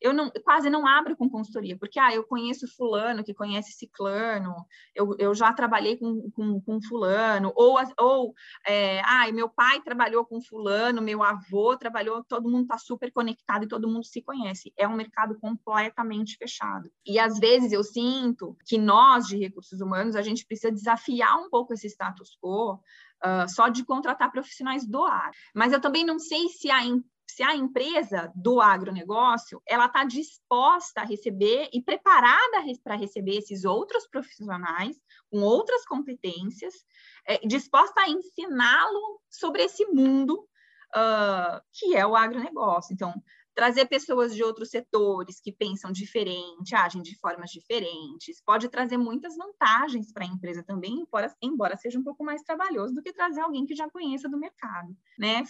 eu 0.03 0.13
não, 0.13 0.29
quase 0.43 0.69
não 0.69 0.85
abro 0.85 1.15
com 1.15 1.29
consultoria, 1.29 1.77
porque 1.77 1.97
ah, 1.97 2.13
eu 2.13 2.25
conheço 2.25 2.67
fulano 2.67 3.23
que 3.23 3.33
conhece 3.33 3.71
ciclano, 3.71 4.53
eu, 4.93 5.15
eu 5.17 5.33
já 5.33 5.53
trabalhei 5.53 5.95
com, 5.95 6.29
com, 6.31 6.59
com 6.59 6.81
fulano, 6.81 7.53
ou, 7.55 7.79
ou 7.97 8.33
é, 8.67 9.01
ah, 9.05 9.31
meu 9.31 9.47
pai 9.47 9.81
trabalhou 9.81 10.25
com 10.25 10.41
fulano, 10.41 11.01
meu 11.01 11.23
avô 11.23 11.77
trabalhou, 11.77 12.21
todo 12.25 12.49
mundo 12.49 12.63
está 12.63 12.77
super 12.77 13.13
conectado 13.13 13.63
e 13.63 13.67
todo 13.67 13.87
mundo 13.87 14.03
se 14.03 14.21
conhece. 14.21 14.73
É 14.77 14.85
um 14.85 14.95
mercado 14.95 15.39
completamente 15.39 16.35
fechado. 16.35 16.91
E 17.05 17.17
às 17.17 17.39
vezes 17.39 17.71
eu 17.71 17.83
sinto 17.83 18.57
que 18.65 18.77
nós, 18.77 19.25
de 19.25 19.37
recursos 19.37 19.79
humanos, 19.79 20.17
a 20.17 20.21
gente 20.21 20.45
precisa 20.45 20.69
desafiar 20.69 21.37
um 21.37 21.49
pouco 21.49 21.73
esse 21.73 21.87
status 21.87 22.37
quo, 22.41 22.79
Uh, 23.25 23.47
só 23.47 23.69
de 23.69 23.85
contratar 23.85 24.29
profissionais 24.33 24.85
do 24.85 25.01
ar. 25.01 25.31
Mas 25.55 25.71
eu 25.71 25.79
também 25.79 26.05
não 26.05 26.19
sei 26.19 26.49
se 26.49 26.69
a, 26.69 26.81
se 27.27 27.41
a 27.41 27.55
empresa 27.55 28.31
do 28.35 28.61
agronegócio 28.61 29.61
ela 29.67 29.85
está 29.85 30.03
disposta 30.03 31.01
a 31.01 31.05
receber 31.05 31.69
e 31.73 31.81
preparada 31.81 32.63
para 32.83 32.95
receber 32.95 33.37
esses 33.37 33.65
outros 33.65 34.07
profissionais 34.07 34.95
com 35.31 35.41
outras 35.41 35.85
competências, 35.85 36.73
é, 37.25 37.39
disposta 37.39 38.01
a 38.01 38.09
ensiná-lo 38.09 39.21
sobre 39.29 39.63
esse 39.63 39.85
mundo 39.87 40.47
uh, 40.95 41.61
que 41.71 41.95
é 41.95 42.05
o 42.05 42.15
agronegócio. 42.15 42.93
Então, 42.93 43.13
trazer 43.55 43.85
pessoas 43.85 44.33
de 44.33 44.43
outros 44.43 44.69
setores 44.69 45.39
que 45.39 45.51
pensam 45.51 45.91
diferente, 45.91 46.75
agem 46.75 47.01
de 47.01 47.17
formas 47.19 47.51
diferentes, 47.51 48.41
pode 48.43 48.67
trazer 48.67 48.97
muitas 48.97 49.35
vantagens 49.35 50.11
para 50.11 50.25
a 50.25 50.27
empresa 50.27 50.63
também, 50.63 51.01
embora, 51.01 51.33
embora 51.41 51.77
seja 51.77 51.99
um 51.99 52.03
pouco 52.03 52.23
mais 52.23 52.41
trabalhoso 52.41 52.95
do 52.95 53.01
que 53.01 53.13
trazer 53.13 53.41
alguém 53.41 53.65
que 53.65 53.75
já 53.75 53.89
conheça 53.89 54.27
do 54.27 54.39
mercado, 54.39 54.95
né? 55.17 55.43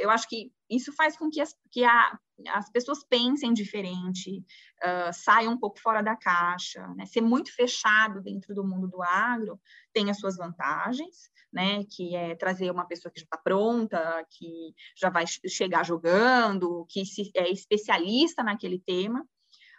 Eu 0.00 0.10
acho 0.10 0.26
que 0.28 0.50
isso 0.70 0.92
faz 0.92 1.16
com 1.16 1.28
que 1.28 1.40
as, 1.40 1.54
que 1.70 1.84
a, 1.84 2.18
as 2.48 2.70
pessoas 2.70 3.04
pensem 3.04 3.52
diferente, 3.52 4.38
uh, 4.82 5.12
saiam 5.12 5.52
um 5.52 5.58
pouco 5.58 5.80
fora 5.80 6.00
da 6.00 6.16
caixa, 6.16 6.86
né? 6.94 7.04
Ser 7.06 7.20
muito 7.20 7.52
fechado 7.54 8.22
dentro 8.22 8.54
do 8.54 8.64
mundo 8.64 8.88
do 8.88 9.02
agro 9.02 9.60
tem 9.92 10.10
as 10.10 10.18
suas 10.18 10.36
vantagens, 10.36 11.30
né? 11.52 11.84
Que 11.84 12.14
é 12.14 12.34
trazer 12.36 12.70
uma 12.70 12.86
pessoa 12.86 13.12
que 13.12 13.20
já 13.20 13.24
está 13.24 13.36
pronta, 13.36 14.24
que 14.30 14.72
já 14.96 15.10
vai 15.10 15.24
chegar 15.26 15.84
jogando, 15.84 16.86
que 16.88 17.04
se, 17.04 17.30
é 17.34 17.50
especialista 17.50 18.42
naquele 18.42 18.78
tema, 18.78 19.26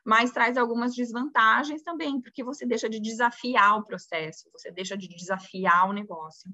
mas 0.05 0.31
traz 0.31 0.57
algumas 0.57 0.93
desvantagens 0.93 1.83
também, 1.83 2.19
porque 2.19 2.43
você 2.43 2.65
deixa 2.65 2.89
de 2.89 3.00
desafiar 3.00 3.77
o 3.77 3.86
processo, 3.86 4.50
você 4.51 4.71
deixa 4.71 4.98
de 4.98 5.07
desafiar 5.07 5.89
o 5.89 5.93
negócio. 5.93 6.51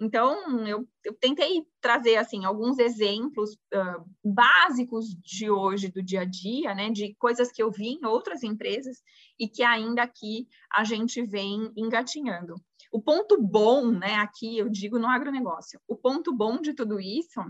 Então, 0.00 0.66
eu, 0.66 0.88
eu 1.04 1.14
tentei 1.14 1.64
trazer 1.80 2.16
assim 2.16 2.44
alguns 2.44 2.78
exemplos 2.78 3.52
uh, 3.52 4.04
básicos 4.24 5.06
de 5.14 5.48
hoje, 5.48 5.88
do 5.88 6.02
dia 6.02 6.22
a 6.22 6.24
dia, 6.24 6.74
né, 6.74 6.90
de 6.90 7.14
coisas 7.14 7.52
que 7.52 7.62
eu 7.62 7.70
vi 7.70 7.90
em 7.90 8.04
outras 8.04 8.42
empresas 8.42 9.00
e 9.38 9.48
que 9.48 9.62
ainda 9.62 10.02
aqui 10.02 10.48
a 10.72 10.82
gente 10.82 11.22
vem 11.22 11.72
engatinhando. 11.76 12.54
O 12.90 13.00
ponto 13.00 13.40
bom, 13.40 13.90
né, 13.90 14.16
aqui 14.16 14.58
eu 14.58 14.68
digo 14.68 14.98
no 14.98 15.08
agronegócio, 15.08 15.80
o 15.86 15.96
ponto 15.96 16.34
bom 16.34 16.60
de 16.60 16.74
tudo 16.74 16.98
isso, 17.00 17.40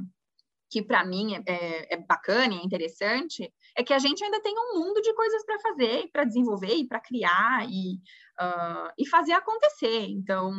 que 0.73 0.83
para 0.83 1.05
mim 1.05 1.35
é, 1.35 1.43
é, 1.47 1.95
é, 1.95 1.97
bacana 1.99 2.55
e 2.55 2.59
é 2.59 2.65
interessante, 2.65 3.53
é 3.77 3.83
que 3.83 3.93
a 3.93 3.99
gente 3.99 4.23
ainda 4.23 4.41
tem 4.41 4.55
um 4.57 4.79
mundo 4.79 5.01
de 5.01 5.15
coisas 5.15 5.45
para 5.45 5.59
fazer, 5.61 6.11
para 6.13 6.25
desenvolver 6.25 6.75
e 6.75 6.87
para 6.87 7.01
criar 7.01 7.67
e, 7.69 7.95
uh, 8.41 8.93
e 8.99 9.07
fazer 9.09 9.33
acontecer. 9.33 10.07
Então, 10.09 10.53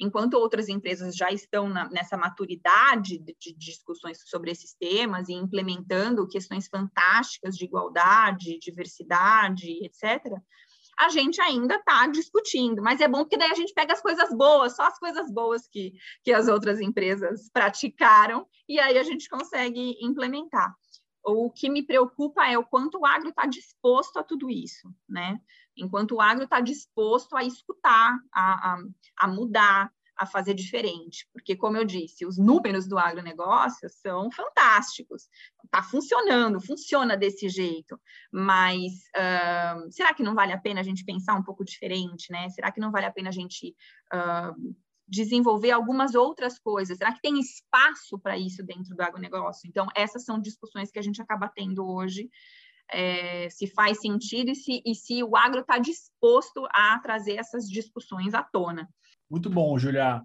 enquanto 0.00 0.34
outras 0.34 0.68
empresas 0.68 1.14
já 1.14 1.30
estão 1.30 1.68
na, 1.68 1.88
nessa 1.90 2.16
maturidade 2.16 3.18
de, 3.18 3.36
de, 3.38 3.56
discussões 3.56 4.18
sobre 4.26 4.50
esses 4.50 4.74
temas 4.74 5.28
e 5.28 5.34
implementando 5.34 6.28
questões 6.28 6.68
fantásticas 6.68 7.56
de 7.56 7.64
igualdade, 7.64 8.58
diversidade, 8.58 9.84
etc., 9.84 10.36
a 10.98 11.10
gente 11.10 11.40
ainda 11.42 11.74
está 11.74 12.06
discutindo, 12.06 12.82
mas 12.82 13.00
é 13.00 13.08
bom 13.08 13.18
porque 13.18 13.36
daí 13.36 13.50
a 13.50 13.54
gente 13.54 13.74
pega 13.74 13.92
as 13.92 14.00
coisas 14.00 14.34
boas, 14.34 14.74
só 14.74 14.84
as 14.84 14.98
coisas 14.98 15.30
boas 15.30 15.68
que, 15.68 15.92
que 16.24 16.32
as 16.32 16.48
outras 16.48 16.80
empresas 16.80 17.50
praticaram, 17.52 18.46
e 18.66 18.80
aí 18.80 18.96
a 18.96 19.02
gente 19.02 19.28
consegue 19.28 19.96
implementar. 20.00 20.74
O 21.28 21.50
que 21.50 21.68
me 21.68 21.82
preocupa 21.82 22.46
é 22.46 22.56
o 22.56 22.64
quanto 22.64 23.00
o 23.00 23.06
agro 23.06 23.30
está 23.30 23.46
disposto 23.46 24.16
a 24.18 24.22
tudo 24.22 24.48
isso, 24.48 24.88
né? 25.08 25.40
Enquanto 25.76 26.12
o 26.14 26.20
agro 26.20 26.44
está 26.44 26.60
disposto 26.60 27.36
a 27.36 27.42
escutar, 27.42 28.16
a, 28.32 28.74
a, 28.74 28.78
a 29.18 29.28
mudar, 29.28 29.92
a 30.16 30.24
fazer 30.24 30.54
diferente, 30.54 31.28
porque, 31.32 31.56
como 31.56 31.76
eu 31.76 31.84
disse, 31.84 32.24
os 32.24 32.38
números 32.38 32.86
do 32.86 32.96
agronegócio 32.96 33.88
são 33.90 34.30
fantásticos, 34.30 35.28
está 35.64 35.82
funcionando, 35.82 36.60
funciona 36.60 37.16
desse 37.16 37.48
jeito, 37.48 38.00
mas 38.32 38.92
uh, 39.16 39.90
será 39.90 40.14
que 40.14 40.22
não 40.22 40.34
vale 40.34 40.52
a 40.52 40.58
pena 40.58 40.80
a 40.80 40.84
gente 40.84 41.04
pensar 41.04 41.34
um 41.34 41.42
pouco 41.42 41.64
diferente, 41.64 42.32
né? 42.32 42.48
Será 42.50 42.72
que 42.72 42.80
não 42.80 42.90
vale 42.90 43.04
a 43.04 43.12
pena 43.12 43.28
a 43.28 43.32
gente 43.32 43.76
uh, 44.14 44.76
desenvolver 45.08 45.70
algumas 45.70 46.14
outras 46.14 46.58
coisas? 46.58 46.98
Será 46.98 47.12
que 47.12 47.20
tem 47.20 47.38
espaço 47.38 48.18
para 48.18 48.36
isso 48.36 48.62
dentro 48.64 48.94
do 48.94 49.02
agronegócio? 49.02 49.68
Então, 49.68 49.86
essas 49.94 50.24
são 50.24 50.40
discussões 50.40 50.90
que 50.90 50.98
a 50.98 51.02
gente 51.02 51.20
acaba 51.20 51.50
tendo 51.54 51.86
hoje. 51.86 52.28
É, 52.88 53.48
se 53.50 53.66
faz 53.66 54.00
sentido 54.00 54.52
e 54.52 54.54
se, 54.54 54.80
e 54.86 54.94
se 54.94 55.20
o 55.22 55.36
agro 55.36 55.60
está 55.60 55.76
disposto 55.76 56.64
a 56.70 56.96
trazer 57.00 57.34
essas 57.34 57.68
discussões 57.68 58.32
à 58.32 58.44
tona. 58.44 58.88
Muito 59.28 59.50
bom, 59.50 59.76
Julia. 59.76 60.22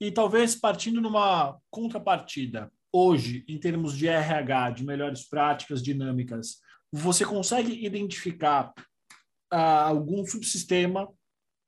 E 0.00 0.10
talvez 0.10 0.56
partindo 0.56 1.00
numa 1.00 1.56
contrapartida, 1.70 2.72
hoje, 2.92 3.44
em 3.46 3.58
termos 3.58 3.96
de 3.96 4.08
RH, 4.08 4.70
de 4.70 4.84
melhores 4.84 5.28
práticas 5.28 5.82
dinâmicas, 5.82 6.56
você 6.92 7.24
consegue 7.24 7.84
identificar 7.84 8.72
uh, 9.52 9.56
algum 9.86 10.24
subsistema 10.26 11.08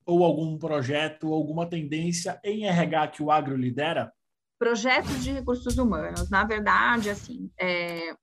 ou 0.06 0.24
algum 0.24 0.58
projeto, 0.58 1.32
alguma 1.32 1.68
tendência 1.68 2.40
em 2.44 2.66
RH 2.66 3.08
que 3.08 3.22
o 3.22 3.30
agro 3.30 3.56
lidera? 3.56 4.12
Projetos 4.58 5.22
de 5.22 5.32
recursos 5.32 5.78
humanos, 5.78 6.30
na 6.30 6.44
verdade, 6.44 7.10
assim, 7.10 7.50
é, 7.60 8.14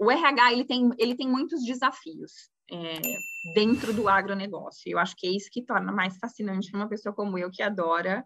o 0.00 0.10
RH 0.10 0.52
ele 0.52 0.64
tem, 0.64 0.90
ele 0.98 1.14
tem 1.14 1.28
muitos 1.28 1.64
desafios 1.64 2.32
é, 2.70 3.00
dentro 3.54 3.92
do 3.92 4.08
agronegócio. 4.08 4.90
Eu 4.90 4.98
acho 4.98 5.14
que 5.16 5.26
é 5.26 5.30
isso 5.30 5.50
que 5.50 5.64
torna 5.64 5.92
mais 5.92 6.16
fascinante 6.18 6.74
uma 6.74 6.88
pessoa 6.88 7.14
como 7.14 7.38
eu, 7.38 7.50
que 7.50 7.62
adora 7.62 8.24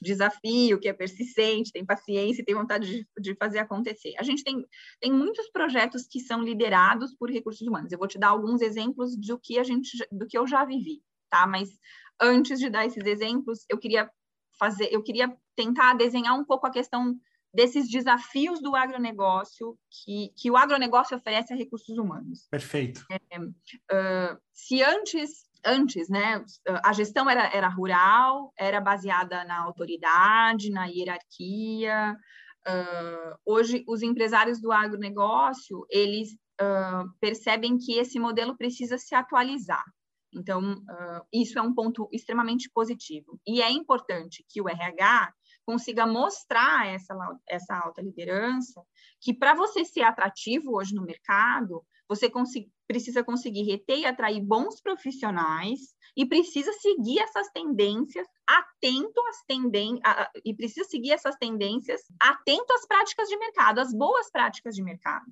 desafio, 0.00 0.78
que 0.78 0.88
é 0.88 0.92
persistente, 0.92 1.72
tem 1.72 1.84
paciência, 1.84 2.44
tem 2.44 2.54
vontade 2.54 2.86
de, 2.86 3.08
de, 3.18 3.34
fazer 3.34 3.58
acontecer. 3.58 4.14
A 4.18 4.22
gente 4.22 4.42
tem, 4.42 4.64
tem 5.00 5.12
muitos 5.12 5.50
projetos 5.50 6.06
que 6.06 6.20
são 6.20 6.42
liderados 6.42 7.14
por 7.14 7.30
recursos 7.30 7.66
humanos. 7.66 7.92
Eu 7.92 7.98
vou 7.98 8.08
te 8.08 8.18
dar 8.18 8.28
alguns 8.28 8.60
exemplos 8.60 9.16
do 9.16 9.38
que 9.38 9.58
a 9.58 9.62
gente, 9.62 9.90
do 10.10 10.26
que 10.26 10.38
eu 10.38 10.46
já 10.46 10.64
vivi, 10.64 11.02
tá? 11.28 11.46
Mas 11.46 11.68
antes 12.20 12.58
de 12.58 12.68
dar 12.68 12.86
esses 12.86 13.04
exemplos, 13.04 13.64
eu 13.68 13.78
queria 13.78 14.10
fazer, 14.58 14.88
eu 14.92 15.02
queria 15.02 15.34
tentar 15.56 15.94
desenhar 15.94 16.38
um 16.38 16.44
pouco 16.44 16.66
a 16.66 16.70
questão 16.70 17.16
desses 17.52 17.88
desafios 17.90 18.60
do 18.62 18.76
agronegócio 18.76 19.76
que, 19.90 20.32
que 20.36 20.50
o 20.50 20.56
agronegócio 20.56 21.16
oferece 21.16 21.52
a 21.52 21.56
recursos 21.56 21.98
humanos. 21.98 22.46
Perfeito. 22.50 23.04
É, 23.10 23.38
uh, 23.40 24.38
se 24.52 24.82
antes, 24.82 25.46
antes, 25.64 26.08
né, 26.08 26.44
a 26.84 26.92
gestão 26.92 27.28
era, 27.28 27.50
era 27.52 27.68
rural, 27.68 28.52
era 28.56 28.80
baseada 28.80 29.44
na 29.44 29.64
autoridade, 29.64 30.70
na 30.70 30.86
hierarquia, 30.86 32.16
uh, 32.68 33.36
hoje 33.44 33.84
os 33.88 34.02
empresários 34.02 34.60
do 34.60 34.70
agronegócio, 34.70 35.84
eles 35.90 36.32
uh, 36.60 37.10
percebem 37.20 37.76
que 37.78 37.98
esse 37.98 38.20
modelo 38.20 38.56
precisa 38.56 38.96
se 38.96 39.14
atualizar. 39.14 39.84
Então, 40.34 40.82
isso 41.32 41.58
é 41.58 41.62
um 41.62 41.74
ponto 41.74 42.08
extremamente 42.12 42.70
positivo. 42.72 43.40
E 43.46 43.60
é 43.60 43.70
importante 43.70 44.44
que 44.48 44.60
o 44.60 44.68
RH 44.68 45.32
consiga 45.64 46.06
mostrar 46.06 46.86
essa, 46.86 47.14
essa 47.48 47.76
alta 47.76 48.02
liderança, 48.02 48.82
que 49.20 49.34
para 49.34 49.54
você 49.54 49.84
ser 49.84 50.02
atrativo 50.02 50.76
hoje 50.76 50.94
no 50.94 51.04
mercado, 51.04 51.84
Você 52.10 52.28
precisa 52.88 53.22
conseguir 53.22 53.62
reter 53.62 54.00
e 54.00 54.04
atrair 54.04 54.44
bons 54.44 54.80
profissionais 54.80 55.94
e 56.16 56.26
precisa 56.26 56.72
seguir 56.72 57.20
essas 57.20 57.48
tendências, 57.50 58.26
atento 58.44 59.20
às 59.28 59.44
tendências, 59.46 60.02
e 60.44 60.52
precisa 60.52 60.88
seguir 60.88 61.12
essas 61.12 61.36
tendências, 61.36 62.00
atento 62.20 62.72
às 62.72 62.84
práticas 62.84 63.28
de 63.28 63.38
mercado, 63.38 63.78
às 63.78 63.94
boas 63.94 64.28
práticas 64.28 64.74
de 64.74 64.82
mercado. 64.82 65.24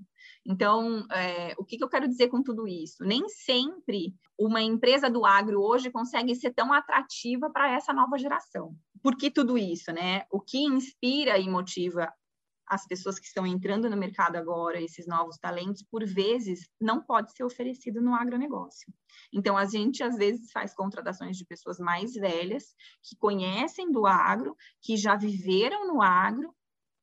Então, 0.46 1.04
é, 1.10 1.52
o 1.58 1.64
que, 1.64 1.76
que 1.76 1.82
eu 1.82 1.88
quero 1.88 2.06
dizer 2.06 2.28
com 2.28 2.44
tudo 2.44 2.68
isso? 2.68 3.04
Nem 3.04 3.28
sempre 3.28 4.14
uma 4.38 4.62
empresa 4.62 5.10
do 5.10 5.26
agro 5.26 5.60
hoje 5.60 5.90
consegue 5.90 6.36
ser 6.36 6.54
tão 6.54 6.72
atrativa 6.72 7.50
para 7.50 7.72
essa 7.72 7.92
nova 7.92 8.16
geração. 8.16 8.72
Por 9.02 9.16
que 9.16 9.32
tudo 9.32 9.58
isso, 9.58 9.90
né? 9.90 10.22
O 10.30 10.40
que 10.40 10.58
inspira 10.58 11.38
e 11.38 11.48
motiva 11.48 12.08
as 12.68 12.86
pessoas 12.86 13.18
que 13.18 13.26
estão 13.26 13.46
entrando 13.46 13.88
no 13.88 13.96
mercado 13.96 14.36
agora, 14.36 14.80
esses 14.80 15.06
novos 15.06 15.38
talentos, 15.38 15.82
por 15.82 16.04
vezes 16.04 16.68
não 16.80 17.02
pode 17.02 17.32
ser 17.32 17.44
oferecido 17.44 18.00
no 18.00 18.14
agronegócio. 18.14 18.92
Então, 19.32 19.56
a 19.56 19.64
gente 19.64 20.02
às 20.02 20.16
vezes 20.16 20.50
faz 20.52 20.74
contratações 20.74 21.36
de 21.36 21.44
pessoas 21.44 21.78
mais 21.78 22.14
velhas, 22.14 22.74
que 23.02 23.16
conhecem 23.16 23.90
do 23.90 24.06
agro, 24.06 24.56
que 24.82 24.96
já 24.96 25.16
viveram 25.16 25.86
no 25.86 26.02
agro, 26.02 26.54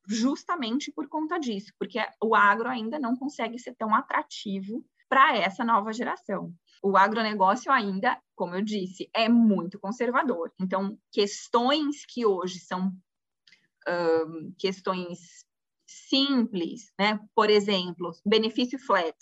justamente 0.08 0.92
por 0.92 1.08
conta 1.08 1.40
disso, 1.40 1.74
porque 1.80 2.00
o 2.22 2.36
agro 2.36 2.70
ainda 2.70 3.00
não 3.00 3.16
consegue 3.16 3.58
ser 3.58 3.76
tão 3.76 3.94
atrativo 3.94 4.86
para 5.10 5.36
essa 5.38 5.64
nova 5.64 5.92
geração. 5.92 6.54
O 6.84 6.98
agronegócio 6.98 7.72
ainda, 7.72 8.22
como 8.36 8.56
eu 8.56 8.62
disse, 8.62 9.10
é 9.14 9.28
muito 9.28 9.80
conservador. 9.80 10.52
Então, 10.60 10.98
questões 11.12 12.06
que 12.06 12.26
hoje 12.26 12.60
são 12.60 12.92
questões 14.58 15.45
simples, 16.16 16.94
né? 16.98 17.20
Por 17.36 17.50
exemplo, 17.50 18.12
benefício 18.26 18.80
flex, 18.80 19.16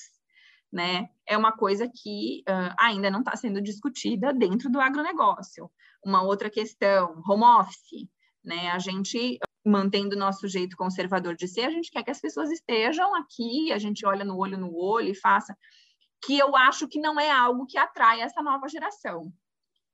né? 0.72 1.10
É 1.28 1.38
uma 1.38 1.52
coisa 1.52 1.90
que 1.90 2.44
uh, 2.48 2.76
ainda 2.78 3.10
não 3.10 3.20
está 3.20 3.36
sendo 3.36 3.62
discutida 3.62 4.34
dentro 4.34 4.70
do 4.70 4.80
agronegócio. 4.80 5.72
Uma 6.06 6.22
outra 6.22 6.50
questão, 6.50 7.22
home 7.28 7.44
office, 7.44 8.08
né? 8.44 8.70
A 8.70 8.80
gente 8.80 9.40
mantendo 9.66 10.16
o 10.16 10.20
nosso 10.20 10.48
jeito 10.48 10.76
conservador 10.76 11.36
de 11.36 11.48
ser, 11.48 11.66
a 11.66 11.72
gente 11.72 11.90
quer 11.90 12.04
que 12.04 12.12
as 12.12 12.20
pessoas 12.20 12.52
estejam 12.52 13.16
aqui, 13.16 13.72
a 13.72 13.78
gente 13.78 14.06
olha 14.06 14.26
no 14.26 14.38
olho 14.38 14.58
no 14.58 14.76
olho 14.76 15.10
e 15.10 15.16
faça, 15.16 15.58
que 16.26 16.38
eu 16.38 16.56
acho 16.56 16.88
que 16.88 17.00
não 17.00 17.18
é 17.18 17.32
algo 17.32 17.66
que 17.66 17.78
atrai 17.78 18.22
essa 18.22 18.42
nova 18.42 18.68
geração. 18.68 19.32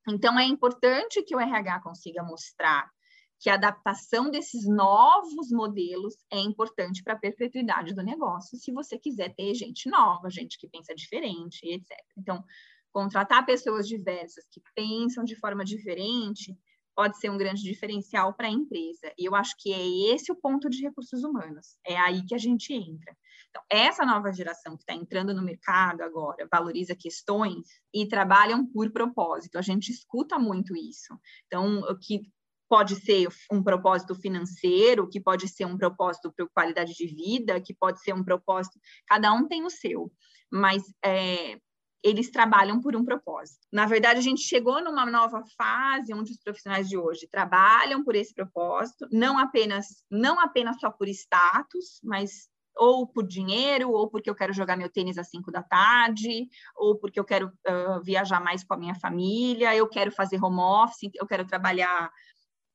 Então, 0.08 0.38
é 0.38 0.44
importante 0.44 1.22
que 1.22 1.36
o 1.36 1.40
RH 1.40 1.80
consiga 1.80 2.22
mostrar 2.22 2.90
que 3.40 3.48
a 3.48 3.54
adaptação 3.54 4.30
desses 4.30 4.68
novos 4.68 5.50
modelos 5.50 6.14
é 6.30 6.38
importante 6.38 7.02
para 7.02 7.14
a 7.14 7.18
perpetuidade 7.18 7.94
do 7.94 8.02
negócio, 8.02 8.58
se 8.58 8.70
você 8.70 8.98
quiser 8.98 9.34
ter 9.34 9.54
gente 9.54 9.88
nova, 9.88 10.28
gente 10.28 10.58
que 10.58 10.68
pensa 10.68 10.94
diferente, 10.94 11.66
etc. 11.66 11.96
Então, 12.18 12.44
contratar 12.92 13.46
pessoas 13.46 13.88
diversas 13.88 14.44
que 14.50 14.60
pensam 14.74 15.24
de 15.24 15.34
forma 15.36 15.64
diferente 15.64 16.54
pode 16.94 17.18
ser 17.18 17.30
um 17.30 17.38
grande 17.38 17.62
diferencial 17.62 18.34
para 18.34 18.48
a 18.48 18.50
empresa. 18.50 19.10
E 19.16 19.24
eu 19.24 19.34
acho 19.34 19.54
que 19.58 19.72
é 19.72 20.12
esse 20.14 20.30
o 20.30 20.36
ponto 20.36 20.68
de 20.68 20.82
recursos 20.82 21.24
humanos. 21.24 21.78
É 21.86 21.96
aí 21.96 22.22
que 22.26 22.34
a 22.34 22.38
gente 22.38 22.74
entra. 22.74 23.16
Então, 23.48 23.62
essa 23.70 24.04
nova 24.04 24.30
geração 24.32 24.76
que 24.76 24.82
está 24.82 24.92
entrando 24.92 25.32
no 25.32 25.42
mercado 25.42 26.02
agora 26.02 26.46
valoriza 26.52 26.94
questões 26.94 27.80
e 27.94 28.06
trabalham 28.06 28.66
por 28.66 28.92
propósito. 28.92 29.56
A 29.56 29.62
gente 29.62 29.90
escuta 29.90 30.38
muito 30.38 30.76
isso. 30.76 31.18
Então, 31.46 31.80
que 32.02 32.20
pode 32.70 32.94
ser 33.00 33.26
um 33.52 33.60
propósito 33.60 34.14
financeiro, 34.14 35.08
que 35.08 35.20
pode 35.20 35.48
ser 35.48 35.64
um 35.64 35.76
propósito 35.76 36.32
para 36.32 36.46
qualidade 36.54 36.94
de 36.94 37.06
vida, 37.08 37.60
que 37.60 37.74
pode 37.74 38.00
ser 38.00 38.14
um 38.14 38.22
propósito. 38.22 38.78
Cada 39.08 39.32
um 39.32 39.48
tem 39.48 39.64
o 39.64 39.70
seu, 39.70 40.08
mas 40.48 40.84
é, 41.04 41.58
eles 42.00 42.30
trabalham 42.30 42.80
por 42.80 42.94
um 42.94 43.04
propósito. 43.04 43.58
Na 43.72 43.86
verdade, 43.86 44.20
a 44.20 44.22
gente 44.22 44.42
chegou 44.42 44.80
numa 44.84 45.04
nova 45.04 45.42
fase 45.58 46.14
onde 46.14 46.30
os 46.30 46.38
profissionais 46.38 46.88
de 46.88 46.96
hoje 46.96 47.28
trabalham 47.28 48.04
por 48.04 48.14
esse 48.14 48.32
propósito, 48.32 49.08
não 49.10 49.36
apenas 49.36 50.04
não 50.08 50.38
apenas 50.38 50.78
só 50.78 50.92
por 50.92 51.08
status, 51.08 51.98
mas 52.04 52.48
ou 52.76 53.04
por 53.04 53.26
dinheiro, 53.26 53.90
ou 53.90 54.08
porque 54.08 54.30
eu 54.30 54.34
quero 54.34 54.52
jogar 54.52 54.76
meu 54.76 54.88
tênis 54.88 55.18
às 55.18 55.28
cinco 55.28 55.50
da 55.50 55.62
tarde, 55.62 56.46
ou 56.76 56.96
porque 56.96 57.18
eu 57.18 57.24
quero 57.24 57.48
uh, 57.48 58.00
viajar 58.02 58.40
mais 58.40 58.62
com 58.62 58.74
a 58.74 58.76
minha 58.76 58.94
família, 58.94 59.74
eu 59.74 59.88
quero 59.88 60.12
fazer 60.12 60.42
home 60.42 60.60
office, 60.60 61.10
eu 61.16 61.26
quero 61.26 61.44
trabalhar 61.44 62.10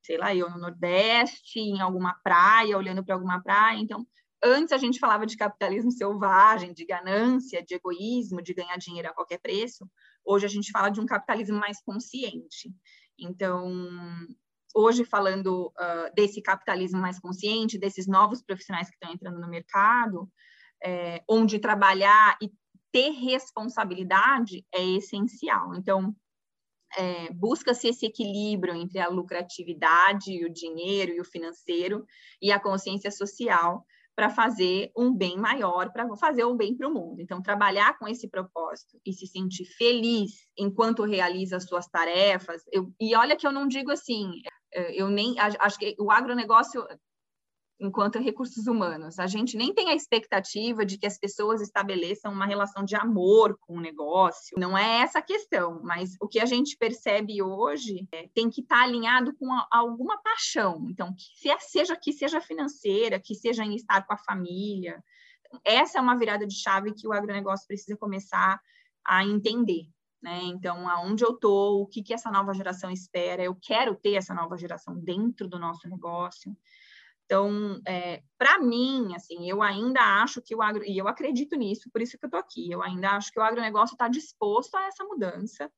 sei 0.06 0.18
lá, 0.18 0.34
eu 0.36 0.50
no 0.50 0.60
Nordeste, 0.60 1.60
em 1.60 1.82
alguma 1.82 2.14
praia, 2.24 2.78
olhando 2.78 3.04
para 3.04 3.16
alguma 3.16 3.42
praia. 3.42 3.80
Então, 3.80 4.06
antes 4.44 4.72
a 4.72 4.78
gente 4.78 5.00
falava 5.00 5.26
de 5.26 5.36
capitalismo 5.36 5.92
selvagem, 5.92 6.74
de 6.74 6.86
ganância, 6.86 7.64
de 7.64 7.74
egoísmo, 7.74 8.42
de 8.42 8.54
ganhar 8.54 8.78
dinheiro 8.78 9.10
a 9.10 9.14
qualquer 9.14 9.40
preço. 9.40 9.90
Hoje 10.24 10.46
a 10.46 10.50
gente 10.50 10.72
fala 10.72 10.90
de 10.90 11.02
um 11.02 11.06
capitalismo 11.06 11.58
mais 11.58 11.82
consciente. 11.82 12.72
Então, 13.18 13.72
hoje 14.76 15.04
falando 15.04 15.68
uh, 15.68 16.14
desse 16.14 16.42
capitalismo 16.42 17.00
mais 17.00 17.20
consciente, 17.20 17.80
desses 17.80 18.08
novos 18.08 18.44
profissionais 18.44 18.90
que 18.90 18.96
estão 18.96 19.12
entrando 19.12 19.40
no 19.40 19.50
mercado, 19.50 20.30
é, 20.84 21.24
onde 21.28 21.58
trabalhar 21.58 22.38
e 22.42 22.52
ter 22.92 23.10
responsabilidade 23.10 24.66
é 24.72 24.84
essencial. 24.84 25.74
Então, 25.76 26.16
é, 26.98 27.32
busca-se 27.34 27.88
esse 27.88 28.06
equilíbrio 28.06 28.76
entre 28.76 29.00
a 29.00 29.08
lucratividade, 29.08 30.46
o 30.46 30.50
dinheiro 30.50 31.14
e 31.14 31.22
o 31.22 31.26
financeiro 31.26 32.06
e 32.42 32.52
a 32.52 32.60
consciência 32.60 33.12
social 33.12 33.86
para 34.16 34.30
fazer 34.30 34.92
um 34.98 35.14
bem 35.14 35.38
maior, 35.38 35.92
para 35.92 36.08
fazer 36.16 36.46
um 36.46 36.56
bem 36.56 36.76
para 36.76 36.88
o 36.88 36.94
mundo. 36.94 37.22
Então, 37.22 37.42
trabalhar 37.42 37.98
com 38.00 38.08
esse 38.08 38.30
propósito 38.30 38.98
e 39.06 39.12
se 39.12 39.28
sentir 39.28 39.66
feliz 39.66 40.32
enquanto 40.58 41.04
realiza 41.04 41.58
as 41.58 41.66
suas 41.66 41.86
tarefas. 41.88 42.62
Eu, 42.72 42.94
e 43.00 43.14
olha 43.16 43.36
que 43.36 43.46
eu 43.46 43.52
não 43.52 43.68
digo 43.68 43.92
assim, 43.92 44.32
é, 44.74 45.02
eu 45.02 45.10
nem 45.10 45.38
acho 45.40 45.78
que 45.78 45.96
o 46.00 46.10
agronegócio 46.10 46.82
enquanto 47.80 48.20
recursos 48.20 48.68
humanos. 48.68 49.20
A 49.20 49.28
gente 49.28 49.58
nem 49.58 49.74
tem 49.74 49.90
a 49.90 49.96
expectativa 49.96 50.86
de 50.86 50.98
que 50.98 51.06
as 51.06 51.18
pessoas 51.18 51.62
estabeleçam 51.62 52.32
uma 52.32 52.46
relação 52.46 52.84
de 52.84 52.96
amor 52.96 53.58
com 53.60 53.78
o 53.78 53.82
negócio. 53.82 54.58
Não 54.58 54.78
é 54.78 55.02
essa 55.02 55.20
a 55.20 55.22
questão, 55.22 55.82
mas 55.84 56.16
o 56.22 56.28
que 56.28 56.40
a 56.40 56.46
gente 56.46 56.78
percebe 56.78 57.42
hoje 57.42 58.08
é, 58.12 58.28
tem 58.34 58.50
que 58.50 58.62
estar 58.62 58.78
tá 58.78 58.84
alinhado 58.84 59.36
com 59.36 59.52
a, 59.52 59.68
alguma 59.72 60.18
paixão. 60.22 60.88
Então, 60.90 61.14
que 61.14 61.60
seja 61.60 61.96
que 61.96 62.14
seja 62.14 62.40
financeira, 62.40 63.20
que 63.20 63.36
seja 63.36 63.64
em 63.64 63.76
estar 63.76 64.06
com 64.06 64.14
a 64.14 64.18
família. 64.18 65.04
Essa 65.64 66.00
é 66.00 66.02
uma 66.02 66.18
virada 66.18 66.48
de 66.48 66.56
chave 66.56 66.94
que 66.94 67.08
o 67.08 67.14
agronegócio 67.14 67.68
precisa 67.68 67.98
começar 67.98 68.60
a 69.06 69.24
entender. 69.24 69.88
Né? 70.22 70.42
Então, 70.46 70.90
aonde 70.90 71.24
eu 71.24 71.32
estou, 71.32 71.82
o 71.82 71.88
que, 71.88 72.02
que 72.02 72.14
essa 72.14 72.32
nova 72.32 72.54
geração 72.54 72.90
espera, 72.90 73.44
eu 73.44 73.56
quero 73.62 73.96
ter 73.96 74.16
essa 74.16 74.34
nova 74.34 74.58
geração 74.58 74.98
dentro 74.98 75.48
do 75.48 75.60
nosso 75.60 75.88
negócio. 75.88 76.56
Então, 77.26 77.82
é, 77.88 78.22
para 78.38 78.60
mim, 78.60 79.14
assim, 79.16 79.50
eu 79.50 79.62
ainda 79.62 80.00
acho 80.22 80.42
que 80.42 80.56
o 80.56 80.62
agro, 80.62 80.84
e 80.86 80.98
eu 80.98 81.08
acredito 81.08 81.56
nisso, 81.56 81.90
por 81.92 82.02
isso 82.02 82.18
que 82.18 82.26
eu 82.26 82.28
estou 82.28 82.40
aqui, 82.40 82.72
eu 82.72 82.84
ainda 82.84 83.12
acho 83.12 83.32
que 83.32 83.40
o 83.40 83.44
agronegócio 83.44 83.96
está 83.96 84.08
disposto 84.08 84.76
a 84.76 84.86
essa 84.86 85.04
mudança 85.04 85.72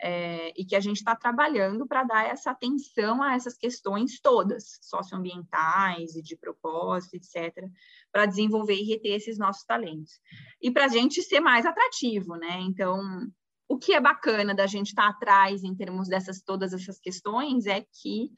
é, 0.00 0.52
e 0.56 0.64
que 0.64 0.74
a 0.74 0.80
gente 0.80 0.96
está 0.96 1.14
trabalhando 1.14 1.86
para 1.86 2.04
dar 2.04 2.26
essa 2.26 2.50
atenção 2.50 3.22
a 3.22 3.34
essas 3.34 3.56
questões 3.56 4.20
todas, 4.20 4.78
socioambientais 4.82 6.16
e 6.16 6.22
de 6.22 6.36
propósito, 6.36 7.16
etc., 7.16 7.52
para 8.10 8.26
desenvolver 8.26 8.74
e 8.74 8.84
reter 8.84 9.14
esses 9.14 9.38
nossos 9.38 9.64
talentos. 9.64 10.20
E 10.60 10.70
para 10.70 10.86
a 10.86 10.88
gente 10.88 11.22
ser 11.22 11.40
mais 11.40 11.66
atrativo, 11.66 12.34
né? 12.36 12.60
Então, 12.62 12.98
o 13.68 13.78
que 13.78 13.92
é 13.92 14.00
bacana 14.00 14.54
da 14.54 14.66
gente 14.66 14.88
estar 14.88 15.04
tá 15.04 15.08
atrás 15.10 15.62
em 15.62 15.74
termos 15.74 16.08
dessas 16.08 16.40
todas 16.42 16.72
essas 16.72 16.98
questões 16.98 17.66
é 17.66 17.82
que 17.82 18.30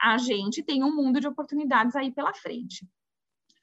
a 0.00 0.18
gente 0.18 0.62
tem 0.62 0.82
um 0.84 0.94
mundo 0.94 1.20
de 1.20 1.26
oportunidades 1.26 1.96
aí 1.96 2.12
pela 2.12 2.34
frente. 2.34 2.86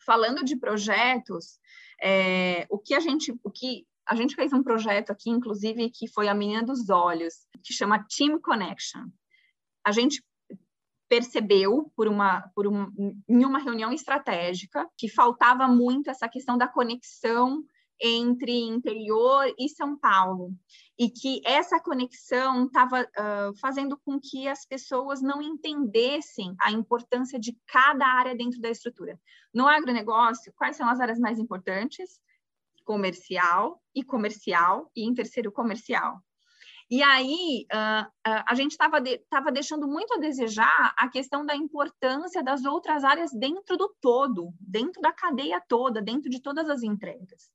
Falando 0.05 0.43
de 0.43 0.57
projetos, 0.57 1.59
é, 2.01 2.65
o 2.69 2.77
que 2.77 2.93
a 2.93 2.99
gente, 2.99 3.33
o 3.43 3.49
que 3.49 3.85
a 4.05 4.15
gente 4.15 4.35
fez 4.35 4.51
um 4.51 4.63
projeto 4.63 5.11
aqui, 5.11 5.29
inclusive, 5.29 5.89
que 5.89 6.07
foi 6.07 6.27
a 6.27 6.33
menina 6.33 6.63
dos 6.63 6.89
olhos, 6.89 7.47
que 7.63 7.73
chama 7.73 8.05
Team 8.05 8.39
Connection. 8.39 9.07
A 9.85 9.91
gente 9.91 10.23
percebeu 11.07 11.91
por 11.95 12.07
uma, 12.07 12.41
por 12.55 12.67
um, 12.67 12.91
em 13.29 13.45
uma 13.45 13.59
reunião 13.59 13.91
estratégica 13.93 14.89
que 14.97 15.07
faltava 15.07 15.67
muito 15.67 16.09
essa 16.09 16.27
questão 16.27 16.57
da 16.57 16.67
conexão 16.67 17.63
entre 18.03 18.51
interior 18.51 19.45
e 19.57 19.69
São 19.69 19.97
Paulo 19.97 20.51
e 20.99 21.09
que 21.09 21.41
essa 21.45 21.79
conexão 21.79 22.65
estava 22.65 23.01
uh, 23.01 23.57
fazendo 23.59 23.97
com 23.97 24.19
que 24.19 24.45
as 24.45 24.65
pessoas 24.65 25.21
não 25.21 25.41
entendessem 25.41 26.53
a 26.59 26.69
importância 26.69 27.39
de 27.39 27.57
cada 27.65 28.05
área 28.05 28.35
dentro 28.35 28.59
da 28.59 28.69
estrutura. 28.69 29.17
No 29.53 29.67
agronegócio, 29.67 30.53
quais 30.55 30.75
são 30.75 30.87
as 30.89 30.99
áreas 30.99 31.17
mais 31.17 31.39
importantes? 31.39 32.19
Comercial 32.83 33.81
e 33.95 34.03
comercial, 34.03 34.91
e 34.93 35.07
em 35.07 35.13
terceiro, 35.13 35.49
comercial. 35.49 36.21
E 36.91 37.01
aí, 37.01 37.65
uh, 37.73 38.05
uh, 38.05 38.43
a 38.45 38.53
gente 38.53 38.71
estava 38.71 38.99
de, 38.99 39.19
deixando 39.53 39.87
muito 39.87 40.13
a 40.13 40.17
desejar 40.17 40.93
a 40.97 41.07
questão 41.07 41.45
da 41.45 41.55
importância 41.55 42.43
das 42.43 42.65
outras 42.65 43.05
áreas 43.05 43.31
dentro 43.31 43.77
do 43.77 43.95
todo, 44.01 44.53
dentro 44.59 45.01
da 45.01 45.13
cadeia 45.13 45.63
toda, 45.65 46.01
dentro 46.01 46.29
de 46.29 46.41
todas 46.41 46.69
as 46.69 46.83
entregas. 46.83 47.49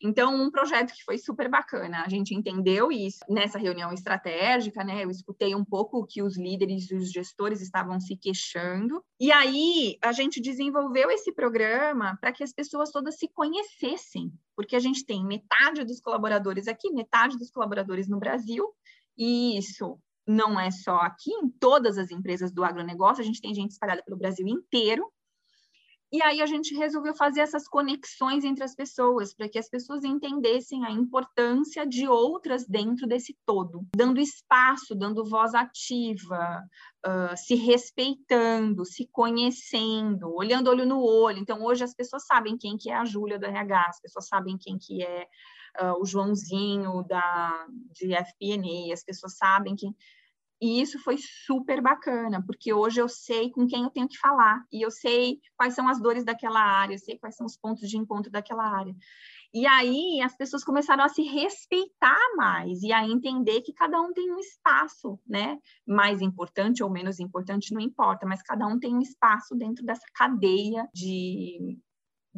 Então, 0.00 0.34
um 0.34 0.50
projeto 0.50 0.94
que 0.94 1.04
foi 1.04 1.18
super 1.18 1.48
bacana, 1.48 2.04
a 2.04 2.08
gente 2.08 2.34
entendeu 2.34 2.92
isso 2.92 3.18
nessa 3.28 3.58
reunião 3.58 3.92
estratégica, 3.92 4.84
né? 4.84 5.04
Eu 5.04 5.10
escutei 5.10 5.54
um 5.54 5.64
pouco 5.64 5.98
o 5.98 6.06
que 6.06 6.22
os 6.22 6.38
líderes 6.38 6.90
e 6.90 6.94
os 6.94 7.10
gestores 7.10 7.60
estavam 7.60 7.98
se 7.98 8.16
queixando, 8.16 9.02
e 9.20 9.32
aí 9.32 9.98
a 10.02 10.12
gente 10.12 10.40
desenvolveu 10.40 11.10
esse 11.10 11.32
programa 11.32 12.16
para 12.20 12.32
que 12.32 12.44
as 12.44 12.52
pessoas 12.52 12.90
todas 12.90 13.18
se 13.18 13.28
conhecessem, 13.28 14.32
porque 14.54 14.76
a 14.76 14.80
gente 14.80 15.04
tem 15.04 15.24
metade 15.24 15.84
dos 15.84 16.00
colaboradores 16.00 16.68
aqui, 16.68 16.92
metade 16.92 17.36
dos 17.36 17.50
colaboradores 17.50 18.08
no 18.08 18.18
Brasil, 18.18 18.72
e 19.16 19.58
isso 19.58 19.98
não 20.28 20.60
é 20.60 20.70
só 20.70 20.96
aqui, 20.98 21.32
em 21.32 21.48
todas 21.48 21.96
as 21.96 22.10
empresas 22.10 22.52
do 22.52 22.62
agronegócio, 22.62 23.22
a 23.22 23.26
gente 23.26 23.40
tem 23.40 23.54
gente 23.54 23.72
espalhada 23.72 24.02
pelo 24.02 24.18
Brasil 24.18 24.46
inteiro, 24.46 25.10
e 26.10 26.22
aí 26.22 26.40
a 26.40 26.46
gente 26.46 26.74
resolveu 26.74 27.14
fazer 27.14 27.40
essas 27.40 27.68
conexões 27.68 28.42
entre 28.42 28.64
as 28.64 28.74
pessoas, 28.74 29.34
para 29.34 29.48
que 29.48 29.58
as 29.58 29.68
pessoas 29.68 30.04
entendessem 30.04 30.84
a 30.84 30.90
importância 30.90 31.86
de 31.86 32.08
outras 32.08 32.66
dentro 32.66 33.06
desse 33.06 33.36
todo, 33.44 33.86
dando 33.94 34.18
espaço, 34.18 34.94
dando 34.94 35.28
voz 35.28 35.54
ativa, 35.54 36.62
uh, 37.06 37.36
se 37.36 37.54
respeitando, 37.54 38.86
se 38.86 39.06
conhecendo, 39.12 40.34
olhando 40.34 40.70
olho 40.70 40.86
no 40.86 41.02
olho. 41.02 41.38
Então, 41.38 41.62
hoje 41.62 41.84
as 41.84 41.94
pessoas 41.94 42.24
sabem 42.24 42.56
quem 42.56 42.78
que 42.78 42.90
é 42.90 42.94
a 42.94 43.04
Júlia 43.04 43.38
do 43.38 43.44
RH, 43.44 43.86
as 43.88 44.00
pessoas 44.00 44.28
sabem 44.28 44.56
quem 44.56 44.78
que 44.78 45.02
é 45.02 45.26
uh, 45.82 46.00
o 46.00 46.06
Joãozinho 46.06 47.02
da, 47.06 47.66
de 47.92 48.14
FP&A, 48.14 48.94
as 48.94 49.04
pessoas 49.04 49.36
sabem 49.36 49.76
quem... 49.76 49.94
E 50.60 50.80
isso 50.80 50.98
foi 50.98 51.16
super 51.18 51.80
bacana, 51.80 52.42
porque 52.44 52.72
hoje 52.72 53.00
eu 53.00 53.08
sei 53.08 53.50
com 53.50 53.66
quem 53.66 53.84
eu 53.84 53.90
tenho 53.90 54.08
que 54.08 54.18
falar, 54.18 54.64
e 54.72 54.84
eu 54.84 54.90
sei 54.90 55.38
quais 55.56 55.74
são 55.74 55.88
as 55.88 56.00
dores 56.00 56.24
daquela 56.24 56.60
área, 56.60 56.94
eu 56.94 56.98
sei 56.98 57.16
quais 57.16 57.36
são 57.36 57.46
os 57.46 57.56
pontos 57.56 57.88
de 57.88 57.96
encontro 57.96 58.30
daquela 58.30 58.64
área. 58.64 58.94
E 59.54 59.66
aí 59.66 60.20
as 60.20 60.36
pessoas 60.36 60.64
começaram 60.64 61.02
a 61.04 61.08
se 61.08 61.22
respeitar 61.22 62.18
mais 62.36 62.82
e 62.82 62.92
a 62.92 63.06
entender 63.06 63.62
que 63.62 63.72
cada 63.72 64.00
um 64.00 64.12
tem 64.12 64.30
um 64.32 64.38
espaço, 64.38 65.18
né? 65.26 65.58
Mais 65.86 66.20
importante 66.20 66.82
ou 66.82 66.90
menos 66.90 67.18
importante, 67.18 67.72
não 67.72 67.80
importa, 67.80 68.26
mas 68.26 68.42
cada 68.42 68.66
um 68.66 68.78
tem 68.78 68.94
um 68.94 69.00
espaço 69.00 69.54
dentro 69.54 69.84
dessa 69.84 70.06
cadeia 70.14 70.86
de 70.92 71.78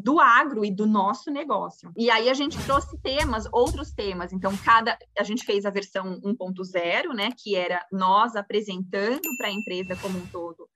do 0.02 0.18
agro 0.18 0.64
e 0.64 0.74
do 0.74 0.86
nosso 0.86 1.30
negócio. 1.30 1.92
E 1.96 2.10
aí 2.10 2.28
a 2.28 2.34
gente 2.34 2.56
trouxe 2.64 2.98
temas, 3.00 3.46
outros 3.52 3.92
temas. 3.92 4.32
Então, 4.32 4.56
cada 4.64 4.98
a 5.18 5.22
gente 5.22 5.44
fez 5.44 5.64
a 5.64 5.70
versão 5.70 6.20
1.0, 6.20 7.14
né, 7.14 7.30
que 7.36 7.56
era 7.56 7.84
nós 7.92 8.36
apresentando 8.36 9.28
para 9.36 9.48
a 9.48 9.52
empresa 9.52 9.96
como 9.96 10.18
um 10.18 10.26
todo 10.26 10.68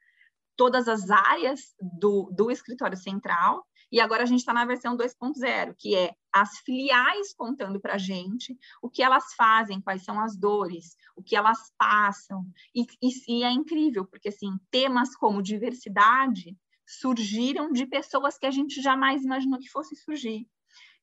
todas 0.56 0.88
as 0.88 1.10
áreas 1.10 1.74
do, 1.80 2.30
do 2.32 2.50
escritório 2.50 2.96
central. 2.96 3.66
E 3.92 4.00
agora 4.00 4.24
a 4.24 4.26
gente 4.26 4.40
está 4.40 4.52
na 4.52 4.64
versão 4.64 4.96
2.0, 4.96 5.74
que 5.78 5.94
é 5.94 6.12
as 6.32 6.58
filiais 6.58 7.32
contando 7.34 7.80
para 7.80 7.94
a 7.94 7.98
gente 7.98 8.56
o 8.82 8.90
que 8.90 9.02
elas 9.02 9.34
fazem, 9.37 9.80
quais 9.80 10.02
são 10.02 10.18
as 10.18 10.37
dores, 10.37 10.96
o 11.16 11.22
que 11.22 11.37
elas 11.37 11.58
passam. 11.78 12.44
E, 12.74 12.82
e, 13.00 13.38
e 13.38 13.44
é 13.44 13.52
incrível, 13.52 14.04
porque 14.04 14.30
assim, 14.30 14.50
temas 14.70 15.14
como 15.14 15.42
diversidade 15.42 16.56
surgiram 16.87 17.73
de 17.73 17.87
pessoas 17.87 18.38
que 18.38 18.47
a 18.47 18.51
gente 18.51 18.81
jamais 18.81 19.25
imaginou 19.25 19.59
que 19.59 19.70
fosse 19.70 19.97
surgir. 19.97 20.47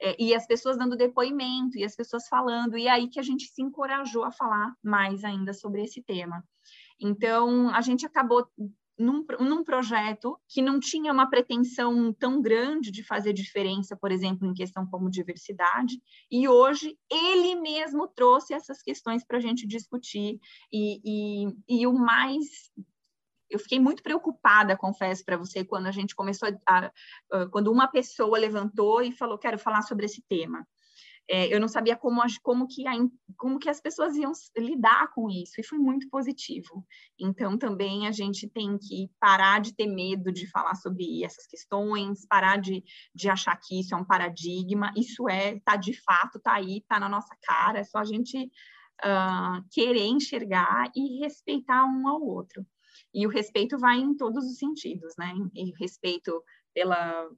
É, 0.01 0.15
e 0.19 0.33
as 0.33 0.47
pessoas 0.47 0.77
dando 0.77 0.97
depoimento, 0.97 1.77
e 1.77 1.83
as 1.83 1.95
pessoas 1.95 2.27
falando, 2.27 2.77
e 2.77 2.87
aí 2.87 3.07
que 3.07 3.19
a 3.19 3.23
gente 3.23 3.45
se 3.45 3.61
encorajou 3.61 4.23
a 4.23 4.31
falar 4.31 4.75
mais 4.83 5.23
ainda 5.23 5.53
sobre 5.53 5.83
esse 5.83 6.01
tema. 6.01 6.43
Então, 6.99 7.69
a 7.69 7.81
gente 7.81 8.05
acabou 8.05 8.47
num, 8.97 9.25
num, 9.39 9.63
projeto 9.63 10.37
que 10.47 10.61
não 10.61 10.79
tinha 10.79 11.11
uma 11.11 11.29
pretensão 11.29 12.13
tão 12.13 12.41
grande 12.41 12.91
de 12.91 13.03
fazer 13.03 13.33
diferença, 13.33 13.95
por 13.95 14.11
exemplo, 14.11 14.47
em 14.47 14.53
questão 14.53 14.85
como 14.85 15.09
diversidade, 15.09 15.99
e 16.29 16.47
hoje 16.47 16.97
ele 17.09 17.55
mesmo 17.55 18.07
trouxe 18.07 18.53
essas 18.53 18.81
questões 18.81 19.23
para 19.25 19.37
a 19.37 19.41
gente 19.41 19.65
discutir, 19.65 20.39
e, 20.71 21.01
e, 21.03 21.79
e 21.81 21.87
o 21.87 21.93
mais 21.93 22.71
eu 23.51 23.59
fiquei 23.59 23.79
muito 23.79 24.01
preocupada, 24.01 24.77
confesso 24.77 25.23
para 25.25 25.37
você, 25.37 25.63
quando 25.63 25.87
a 25.87 25.91
gente 25.91 26.15
começou 26.15 26.49
a, 26.67 26.91
a, 27.29 27.47
quando 27.47 27.71
uma 27.71 27.87
pessoa 27.87 28.39
levantou 28.39 29.01
e 29.01 29.11
falou 29.11 29.37
quero 29.37 29.59
falar 29.59 29.81
sobre 29.81 30.05
esse 30.05 30.23
tema. 30.27 30.65
É, 31.29 31.53
eu 31.53 31.59
não 31.59 31.67
sabia 31.67 31.95
como, 31.95 32.21
como, 32.41 32.67
que 32.67 32.87
a, 32.87 32.91
como 33.37 33.59
que 33.59 33.69
as 33.69 33.79
pessoas 33.79 34.15
iam 34.15 34.31
lidar 34.57 35.13
com 35.13 35.29
isso, 35.29 35.59
e 35.59 35.63
foi 35.63 35.77
muito 35.77 36.09
positivo. 36.09 36.85
Então, 37.19 37.57
também 37.57 38.07
a 38.07 38.11
gente 38.11 38.49
tem 38.49 38.77
que 38.77 39.09
parar 39.19 39.61
de 39.61 39.73
ter 39.73 39.87
medo 39.87 40.31
de 40.31 40.49
falar 40.49 40.75
sobre 40.75 41.23
essas 41.23 41.45
questões, 41.45 42.25
parar 42.27 42.57
de, 42.57 42.83
de 43.13 43.29
achar 43.29 43.55
que 43.55 43.79
isso 43.79 43.93
é 43.93 43.97
um 43.97 44.05
paradigma, 44.05 44.91
isso 44.97 45.29
é, 45.29 45.55
está 45.55 45.75
de 45.75 45.93
fato, 46.01 46.37
está 46.37 46.53
aí, 46.53 46.79
está 46.79 46.99
na 46.99 47.07
nossa 47.07 47.35
cara, 47.43 47.79
é 47.79 47.83
só 47.83 47.99
a 47.99 48.05
gente 48.05 48.51
uh, 49.05 49.63
querer 49.71 50.07
enxergar 50.07 50.91
e 50.95 51.19
respeitar 51.19 51.85
um 51.85 52.07
ao 52.07 52.21
outro. 52.21 52.65
E 53.13 53.25
o 53.25 53.29
respeito 53.29 53.77
vai 53.77 53.97
em 53.97 54.15
todos 54.15 54.45
os 54.45 54.57
sentidos, 54.57 55.13
né? 55.17 55.33
E 55.53 55.71
respeito 55.79 56.43
pela 56.73 57.29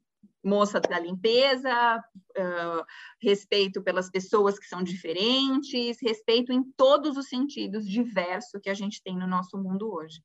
moça 0.44 0.80
da 0.80 1.00
limpeza, 1.00 2.04
uh, 2.38 2.86
respeito 3.22 3.82
pelas 3.82 4.10
pessoas 4.10 4.60
que 4.60 4.66
são 4.66 4.84
diferentes, 4.84 6.02
respeito 6.02 6.52
em 6.52 6.64
todos 6.76 7.18
os 7.18 7.28
sentidos 7.28 7.88
diverso 7.88 8.60
que 8.62 8.70
a 8.70 8.74
gente 8.74 9.02
tem 9.02 9.18
no 9.18 9.28
nosso 9.28 9.58
mundo 9.58 9.92
hoje. 9.92 10.22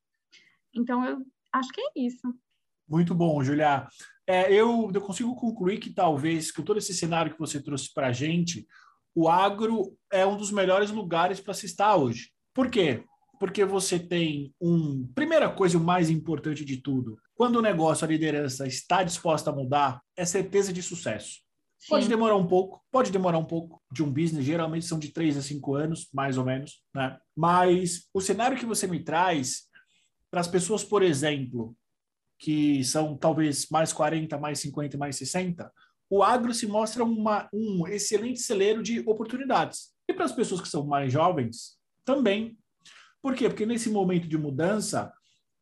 Então, 0.74 1.04
eu 1.04 1.18
acho 1.52 1.70
que 1.72 1.80
é 1.80 1.90
isso. 1.96 2.34
Muito 2.88 3.14
bom, 3.14 3.42
Julia. 3.42 3.86
É, 4.26 4.52
eu, 4.52 4.90
eu 4.92 5.00
consigo 5.00 5.34
concluir 5.36 5.78
que 5.78 5.92
talvez, 5.92 6.50
com 6.50 6.62
todo 6.62 6.78
esse 6.78 6.92
cenário 6.92 7.32
que 7.32 7.38
você 7.38 7.62
trouxe 7.62 7.92
para 7.92 8.08
a 8.08 8.12
gente, 8.12 8.66
o 9.14 9.28
agro 9.28 9.96
é 10.12 10.26
um 10.26 10.36
dos 10.36 10.50
melhores 10.50 10.90
lugares 10.90 11.40
para 11.40 11.54
se 11.54 11.66
estar 11.66 11.96
hoje. 11.96 12.30
Por 12.54 12.70
quê? 12.70 13.04
Porque 13.38 13.64
você 13.64 13.98
tem 13.98 14.52
um. 14.60 15.06
Primeira 15.14 15.48
coisa, 15.50 15.78
o 15.78 15.84
mais 15.84 16.10
importante 16.10 16.64
de 16.64 16.78
tudo, 16.78 17.18
quando 17.34 17.56
o 17.56 17.62
negócio, 17.62 18.04
a 18.04 18.08
liderança 18.08 18.66
está 18.66 19.02
disposta 19.02 19.50
a 19.50 19.54
mudar, 19.54 20.00
é 20.16 20.24
certeza 20.24 20.72
de 20.72 20.82
sucesso. 20.82 21.40
Sim. 21.78 21.90
Pode 21.90 22.08
demorar 22.08 22.36
um 22.36 22.46
pouco, 22.46 22.82
pode 22.90 23.12
demorar 23.12 23.38
um 23.38 23.44
pouco 23.44 23.80
de 23.92 24.02
um 24.02 24.10
business, 24.10 24.44
geralmente 24.44 24.84
são 24.84 24.98
de 24.98 25.12
três 25.12 25.36
a 25.36 25.42
cinco 25.42 25.74
anos, 25.74 26.08
mais 26.12 26.36
ou 26.36 26.44
menos, 26.44 26.82
né? 26.94 27.16
Mas 27.36 28.08
o 28.12 28.20
cenário 28.20 28.58
que 28.58 28.66
você 28.66 28.86
me 28.86 29.02
traz, 29.02 29.68
para 30.30 30.40
as 30.40 30.48
pessoas, 30.48 30.82
por 30.82 31.02
exemplo, 31.02 31.76
que 32.38 32.82
são 32.84 33.16
talvez 33.16 33.68
mais 33.70 33.92
40, 33.92 34.38
mais 34.38 34.58
50, 34.60 34.98
mais 34.98 35.16
60, 35.16 35.72
o 36.10 36.22
agro 36.22 36.52
se 36.52 36.66
mostra 36.66 37.04
uma, 37.04 37.48
um 37.52 37.86
excelente 37.86 38.40
celeiro 38.40 38.82
de 38.82 39.00
oportunidades. 39.00 39.92
E 40.08 40.12
para 40.12 40.24
as 40.24 40.32
pessoas 40.32 40.60
que 40.60 40.68
são 40.68 40.86
mais 40.86 41.12
jovens, 41.12 41.76
também 42.04 42.56
por 43.22 43.34
quê? 43.34 43.48
Porque 43.48 43.66
nesse 43.66 43.90
momento 43.90 44.28
de 44.28 44.38
mudança, 44.38 45.12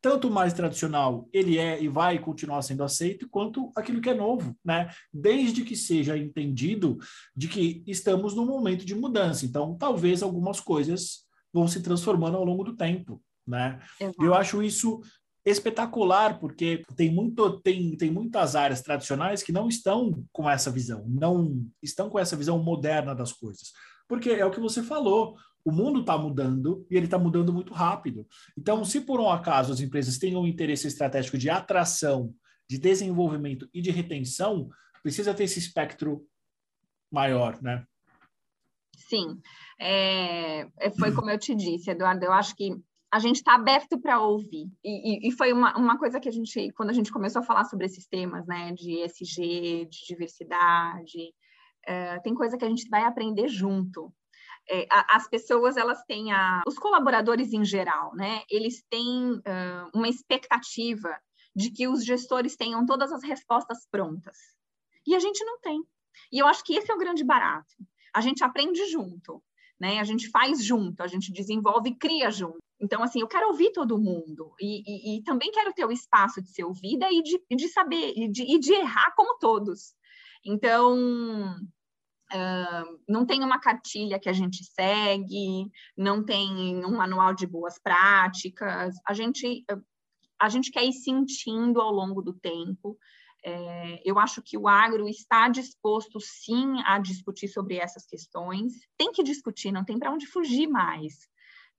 tanto 0.00 0.28
o 0.28 0.30
mais 0.30 0.52
tradicional 0.52 1.28
ele 1.32 1.58
é 1.58 1.82
e 1.82 1.88
vai 1.88 2.18
continuar 2.18 2.62
sendo 2.62 2.84
aceito, 2.84 3.28
quanto 3.28 3.72
aquilo 3.74 4.00
que 4.00 4.10
é 4.10 4.14
novo, 4.14 4.56
né? 4.64 4.90
Desde 5.12 5.64
que 5.64 5.74
seja 5.74 6.16
entendido 6.16 6.98
de 7.34 7.48
que 7.48 7.82
estamos 7.86 8.34
num 8.34 8.46
momento 8.46 8.84
de 8.84 8.94
mudança. 8.94 9.44
Então, 9.44 9.76
talvez 9.76 10.22
algumas 10.22 10.60
coisas 10.60 11.26
vão 11.52 11.66
se 11.66 11.82
transformando 11.82 12.36
ao 12.36 12.44
longo 12.44 12.62
do 12.62 12.76
tempo, 12.76 13.20
né? 13.46 13.80
Eu 14.20 14.34
acho 14.34 14.62
isso 14.62 15.00
espetacular, 15.44 16.40
porque 16.40 16.82
tem, 16.96 17.12
muito, 17.12 17.60
tem, 17.60 17.96
tem 17.96 18.10
muitas 18.10 18.56
áreas 18.56 18.82
tradicionais 18.82 19.42
que 19.44 19.52
não 19.52 19.68
estão 19.68 20.24
com 20.32 20.50
essa 20.50 20.70
visão, 20.70 21.04
não 21.08 21.64
estão 21.80 22.10
com 22.10 22.18
essa 22.18 22.36
visão 22.36 22.62
moderna 22.62 23.14
das 23.14 23.32
coisas. 23.32 23.72
Porque 24.08 24.30
é 24.30 24.44
o 24.44 24.50
que 24.50 24.60
você 24.60 24.82
falou, 24.82 25.36
o 25.66 25.72
mundo 25.72 25.98
está 25.98 26.16
mudando 26.16 26.86
e 26.88 26.96
ele 26.96 27.06
está 27.06 27.18
mudando 27.18 27.52
muito 27.52 27.74
rápido. 27.74 28.24
Então, 28.56 28.84
se 28.84 29.00
por 29.00 29.18
um 29.20 29.28
acaso 29.28 29.72
as 29.72 29.80
empresas 29.80 30.16
têm 30.16 30.36
um 30.36 30.46
interesse 30.46 30.86
estratégico 30.86 31.36
de 31.36 31.50
atração, 31.50 32.32
de 32.70 32.78
desenvolvimento 32.78 33.68
e 33.74 33.82
de 33.82 33.90
retenção, 33.90 34.68
precisa 35.02 35.34
ter 35.34 35.42
esse 35.42 35.58
espectro 35.58 36.24
maior, 37.10 37.60
né? 37.60 37.84
Sim, 38.96 39.40
é, 39.76 40.68
é 40.78 40.90
foi 40.96 41.12
como 41.12 41.30
eu 41.30 41.38
te 41.38 41.52
disse, 41.52 41.90
Eduardo, 41.90 42.24
eu 42.24 42.32
acho 42.32 42.54
que 42.54 42.70
a 43.12 43.18
gente 43.18 43.36
está 43.36 43.56
aberto 43.56 44.00
para 44.00 44.20
ouvir. 44.20 44.70
E, 44.84 45.26
e, 45.26 45.28
e, 45.28 45.32
foi 45.32 45.52
uma, 45.52 45.76
uma 45.76 45.98
coisa 45.98 46.20
que 46.20 46.28
a 46.28 46.32
gente, 46.32 46.70
quando 46.74 46.90
a 46.90 46.92
gente 46.92 47.10
começou 47.10 47.42
a 47.42 47.44
falar 47.44 47.64
sobre 47.64 47.86
esses 47.86 48.06
temas, 48.06 48.46
né, 48.46 48.72
de 48.72 49.02
ESG, 49.02 49.88
de 49.90 50.06
diversidade, 50.06 51.34
é, 51.84 52.20
tem 52.20 52.34
coisa 52.34 52.56
que 52.56 52.64
a 52.64 52.68
gente 52.68 52.88
vai 52.88 53.02
aprender 53.02 53.48
junto 53.48 54.12
é, 54.68 54.86
as 54.90 55.28
pessoas 55.28 55.76
elas 55.76 56.02
têm 56.04 56.32
a, 56.32 56.62
os 56.66 56.78
colaboradores 56.78 57.52
em 57.52 57.64
geral, 57.64 58.14
né? 58.14 58.42
Eles 58.50 58.82
têm 58.90 59.32
uh, 59.32 59.90
uma 59.94 60.08
expectativa 60.08 61.16
de 61.54 61.70
que 61.70 61.88
os 61.88 62.04
gestores 62.04 62.56
tenham 62.56 62.84
todas 62.84 63.12
as 63.12 63.22
respostas 63.22 63.86
prontas. 63.90 64.36
E 65.06 65.14
a 65.14 65.18
gente 65.18 65.44
não 65.44 65.58
tem. 65.60 65.82
E 66.32 66.38
eu 66.38 66.46
acho 66.46 66.64
que 66.64 66.74
esse 66.74 66.90
é 66.90 66.94
o 66.94 66.98
grande 66.98 67.24
barato. 67.24 67.74
A 68.14 68.20
gente 68.20 68.42
aprende 68.42 68.84
junto, 68.86 69.42
né? 69.78 70.00
A 70.00 70.04
gente 70.04 70.28
faz 70.30 70.64
junto, 70.64 71.02
a 71.02 71.06
gente 71.06 71.32
desenvolve 71.32 71.90
e 71.90 71.94
cria 71.94 72.30
junto. 72.30 72.58
Então, 72.80 73.02
assim, 73.02 73.20
eu 73.20 73.28
quero 73.28 73.48
ouvir 73.48 73.72
todo 73.72 73.98
mundo 73.98 74.54
e, 74.60 74.82
e, 74.86 75.18
e 75.18 75.22
também 75.22 75.50
quero 75.50 75.72
ter 75.72 75.86
o 75.86 75.92
espaço 75.92 76.42
de 76.42 76.50
ser 76.50 76.64
ouvida 76.64 77.08
e 77.10 77.22
de, 77.22 77.40
de 77.50 77.68
saber 77.68 78.12
e 78.16 78.28
de, 78.28 78.42
e 78.42 78.58
de 78.58 78.72
errar 78.74 79.14
como 79.16 79.38
todos. 79.38 79.94
Então, 80.44 81.56
Não 83.08 83.24
tem 83.24 83.42
uma 83.42 83.60
cartilha 83.60 84.18
que 84.18 84.28
a 84.28 84.32
gente 84.32 84.64
segue, 84.64 85.70
não 85.96 86.24
tem 86.24 86.84
um 86.84 86.96
manual 86.96 87.34
de 87.34 87.46
boas 87.46 87.78
práticas. 87.78 88.94
A 89.06 89.14
gente, 89.14 89.64
a 90.40 90.48
gente 90.48 90.70
quer 90.70 90.84
ir 90.84 90.92
sentindo 90.92 91.80
ao 91.80 91.92
longo 91.92 92.22
do 92.22 92.34
tempo. 92.34 92.98
É, 93.44 94.02
eu 94.04 94.18
acho 94.18 94.42
que 94.42 94.58
o 94.58 94.66
agro 94.66 95.08
está 95.08 95.48
disposto, 95.48 96.18
sim, 96.18 96.82
a 96.84 96.98
discutir 96.98 97.46
sobre 97.46 97.76
essas 97.76 98.04
questões. 98.04 98.72
Tem 98.98 99.12
que 99.12 99.22
discutir, 99.22 99.70
não 99.70 99.84
tem 99.84 99.98
para 99.98 100.10
onde 100.10 100.26
fugir 100.26 100.66
mais. 100.66 101.28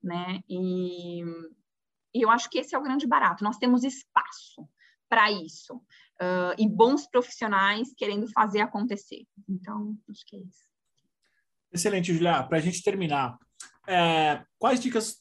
Né? 0.01 0.41
E, 0.47 1.21
e 2.13 2.21
eu 2.21 2.29
acho 2.29 2.49
que 2.49 2.60
esse 2.60 2.73
é 2.73 2.79
o 2.79 2.83
grande 2.83 3.05
barato. 3.05 3.43
Nós 3.43 3.57
temos 3.57 3.83
espaço 3.83 4.65
para 5.10 5.29
isso. 5.31 5.81
Uh, 6.19 6.53
e 6.58 6.67
bons 6.67 7.06
profissionais 7.08 7.93
querendo 7.95 8.27
fazer 8.32 8.62
acontecer. 8.62 9.23
Então, 9.47 9.95
acho 10.10 10.25
que 10.25 10.36
é 10.36 10.39
isso. 10.39 10.67
Excelente, 11.71 12.13
Julia. 12.13 12.43
Para 12.43 12.58
a 12.58 12.62
gente 12.62 12.82
terminar, 12.82 13.38
é, 13.88 14.43
quais 14.58 14.80
dicas, 14.80 15.17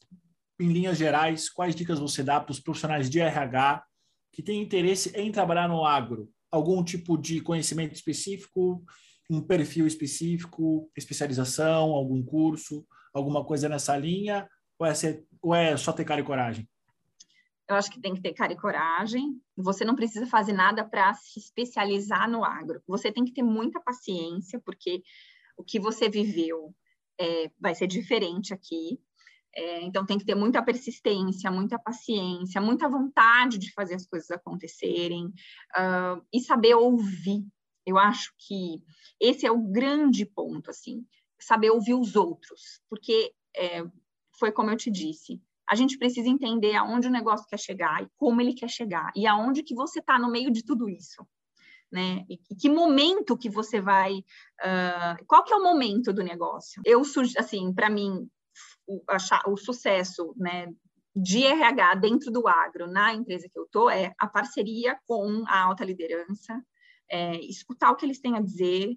em 0.59 0.72
linhas 0.72 0.96
gerais, 0.96 1.50
quais 1.50 1.74
dicas 1.74 1.98
você 1.98 2.22
dá 2.22 2.40
para 2.40 2.52
os 2.52 2.61
profissionais 2.61 3.11
de 3.11 3.20
RH 3.20 3.85
que 4.32 4.42
têm 4.42 4.62
interesse 4.62 5.11
em 5.14 5.30
trabalhar 5.30 5.68
no 5.68 5.85
agro? 5.85 6.30
Algum 6.50 6.82
tipo 6.82 7.16
de 7.16 7.40
conhecimento 7.40 7.94
específico, 7.94 8.82
um 9.30 9.40
perfil 9.40 9.87
específico, 9.87 10.90
especialização, 10.96 11.90
algum 11.90 12.24
curso, 12.24 12.87
alguma 13.12 13.44
coisa 13.44 13.68
nessa 13.68 13.96
linha? 13.96 14.48
Ou 14.78 14.87
é, 14.87 14.94
ser, 14.94 15.24
ou 15.42 15.54
é 15.54 15.76
só 15.76 15.92
ter 15.92 16.04
cara 16.04 16.20
e 16.20 16.24
coragem? 16.24 16.68
Eu 17.68 17.74
acho 17.74 17.90
que 17.90 18.00
tem 18.00 18.14
que 18.14 18.20
ter 18.20 18.33
cara 18.33 18.52
e 18.52 18.57
coragem. 18.57 19.40
Você 19.57 19.85
não 19.85 19.96
precisa 19.96 20.26
fazer 20.26 20.52
nada 20.52 20.85
para 20.85 21.12
se 21.14 21.38
especializar 21.38 22.31
no 22.31 22.44
agro. 22.44 22.81
Você 22.87 23.11
tem 23.11 23.24
que 23.24 23.33
ter 23.33 23.42
muita 23.42 23.81
paciência, 23.81 24.61
porque 24.64 25.02
o 25.57 25.64
que 25.64 25.81
você 25.81 26.09
viveu 26.09 26.74
é, 27.18 27.50
vai 27.59 27.74
ser 27.74 27.87
diferente 27.87 28.55
aqui. 28.55 29.00
É, 29.55 29.83
então, 29.83 30.05
tem 30.05 30.18
que 30.18 30.24
ter 30.24 30.35
muita 30.35 30.62
persistência, 30.62 31.50
muita 31.50 31.79
paciência, 31.79 32.61
muita 32.61 32.88
vontade 32.88 33.59
de 33.59 33.72
fazer 33.72 33.94
as 33.94 34.07
coisas 34.07 34.31
acontecerem 34.31 35.26
uh, 35.26 36.22
e 36.33 36.40
saber 36.40 36.74
ouvir. 36.74 37.42
Eu 37.87 37.96
acho 37.98 38.35
que 38.38 38.83
esse 39.18 39.46
é 39.46 39.50
o 39.50 39.62
grande 39.62 40.26
ponto, 40.26 40.70
assim, 40.70 41.07
saber 41.40 41.70
ouvir 41.70 41.94
os 41.94 42.16
outros, 42.16 42.83
porque 42.90 43.33
é, 43.57 43.83
foi 44.38 44.52
como 44.52 44.70
eu 44.70 44.76
te 44.76 44.90
disse, 44.90 45.40
a 45.68 45.74
gente 45.74 45.98
precisa 45.98 46.29
entender 46.29 46.74
aonde 46.76 47.09
o 47.09 47.11
negócio 47.11 47.46
quer 47.48 47.59
chegar 47.59 48.02
e 48.02 48.09
como 48.16 48.40
ele 48.40 48.55
quer 48.55 48.68
chegar 48.68 49.11
e 49.16 49.26
aonde 49.26 49.62
que 49.62 49.74
você 49.74 49.98
está 49.98 50.18
no 50.18 50.31
meio 50.31 50.50
de 50.50 50.64
tudo 50.64 50.88
isso, 50.88 51.26
né? 51.90 52.24
E 52.29 52.37
que 52.37 52.68
momento 52.68 53.37
que 53.37 53.48
você 53.48 53.81
vai, 53.81 54.18
uh, 54.18 55.24
qual 55.26 55.44
que 55.44 55.52
é 55.52 55.57
o 55.57 55.62
momento 55.62 56.12
do 56.12 56.22
negócio? 56.22 56.81
Eu 56.85 57.02
assim, 57.37 57.72
para 57.72 57.90
mim, 57.90 58.29
o, 58.87 59.02
achar, 59.09 59.42
o 59.46 59.57
sucesso, 59.57 60.35
né? 60.37 60.72
De 61.14 61.44
RH 61.44 61.94
dentro 61.94 62.31
do 62.31 62.46
agro, 62.46 62.87
na 62.87 63.14
empresa 63.14 63.48
que 63.50 63.59
eu 63.59 63.66
tô, 63.70 63.88
é 63.88 64.12
a 64.18 64.26
parceria 64.26 64.98
com 65.07 65.44
a 65.46 65.62
alta 65.62 65.83
liderança, 65.83 66.62
é, 67.11 67.37
escutar 67.40 67.90
o 67.90 67.96
que 67.96 68.05
eles 68.05 68.20
têm 68.20 68.37
a 68.37 68.40
dizer, 68.40 68.96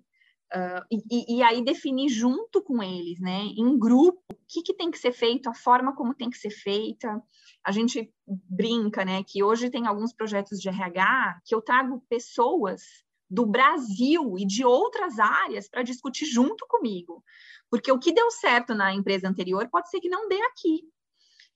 Uh, 0.52 0.82
e, 0.90 1.38
e, 1.38 1.44
aí 1.44 1.64
definir 1.64 2.10
junto 2.10 2.60
com 2.64 2.82
eles, 2.82 3.20
né, 3.20 3.44
em 3.56 3.78
grupo, 3.78 4.20
o 4.32 4.36
que, 4.48 4.64
que, 4.64 4.74
tem 4.74 4.90
que 4.90 4.98
ser 4.98 5.12
feito, 5.12 5.48
a 5.48 5.54
forma 5.54 5.96
como 5.96 6.16
tem 6.16 6.28
que 6.28 6.40
ser 6.40 6.50
feita. 6.50 7.22
A 7.64 7.72
gente 7.72 8.12
brinca, 8.28 9.06
né, 9.06 9.24
que 9.24 9.44
hoje 9.44 9.70
tem 9.70 9.86
alguns 9.86 10.12
projetos 10.12 10.60
de 10.60 10.68
RH 10.68 11.42
que 11.46 11.54
eu 11.54 11.62
trago 11.62 12.04
pessoas 12.10 12.82
do 13.30 13.46
Brasil 13.46 14.40
e 14.40 14.46
de 14.46 14.66
outras 14.66 15.20
áreas 15.20 15.70
para 15.70 15.84
discutir 15.84 16.26
junto 16.26 16.66
comigo, 16.68 17.24
porque 17.70 17.92
o 17.92 18.00
que 18.00 18.12
deu 18.12 18.32
certo 18.32 18.74
na 18.74 18.92
empresa 18.92 19.30
anterior 19.30 19.70
pode 19.70 19.90
ser 19.90 20.00
que 20.00 20.10
não 20.10 20.28
dê 20.28 20.42
aqui. 20.42 20.82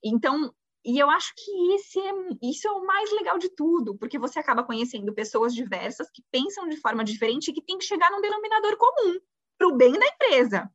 Então, 0.03 0.53
e 0.85 0.99
eu 0.99 1.09
acho 1.09 1.33
que 1.35 1.73
esse 1.75 1.99
é, 1.99 2.11
isso 2.41 2.67
é 2.67 2.71
o 2.71 2.85
mais 2.85 3.11
legal 3.13 3.37
de 3.37 3.49
tudo, 3.49 3.95
porque 3.97 4.19
você 4.19 4.39
acaba 4.39 4.63
conhecendo 4.63 5.13
pessoas 5.13 5.53
diversas 5.53 6.09
que 6.11 6.21
pensam 6.31 6.67
de 6.67 6.77
forma 6.77 7.03
diferente 7.03 7.49
e 7.49 7.53
que 7.53 7.61
tem 7.61 7.77
que 7.77 7.85
chegar 7.85 8.11
num 8.11 8.21
denominador 8.21 8.77
comum 8.77 9.19
para 9.57 9.67
o 9.67 9.77
bem 9.77 9.93
da 9.93 10.05
empresa. 10.05 10.69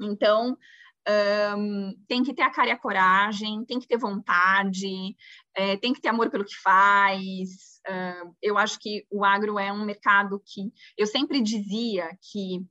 Então, 0.00 0.56
um, 1.56 1.94
tem 2.06 2.22
que 2.22 2.34
ter 2.34 2.42
a 2.42 2.50
cara 2.50 2.68
e 2.68 2.72
a 2.72 2.78
coragem, 2.78 3.64
tem 3.64 3.80
que 3.80 3.88
ter 3.88 3.96
vontade, 3.96 5.16
é, 5.54 5.76
tem 5.76 5.92
que 5.92 6.00
ter 6.00 6.08
amor 6.08 6.30
pelo 6.30 6.44
que 6.44 6.56
faz. 6.56 7.80
Uh, 7.88 8.34
eu 8.42 8.58
acho 8.58 8.78
que 8.78 9.06
o 9.10 9.24
agro 9.24 9.58
é 9.58 9.72
um 9.72 9.84
mercado 9.84 10.42
que 10.44 10.72
eu 10.96 11.06
sempre 11.06 11.40
dizia 11.40 12.10
que 12.30 12.64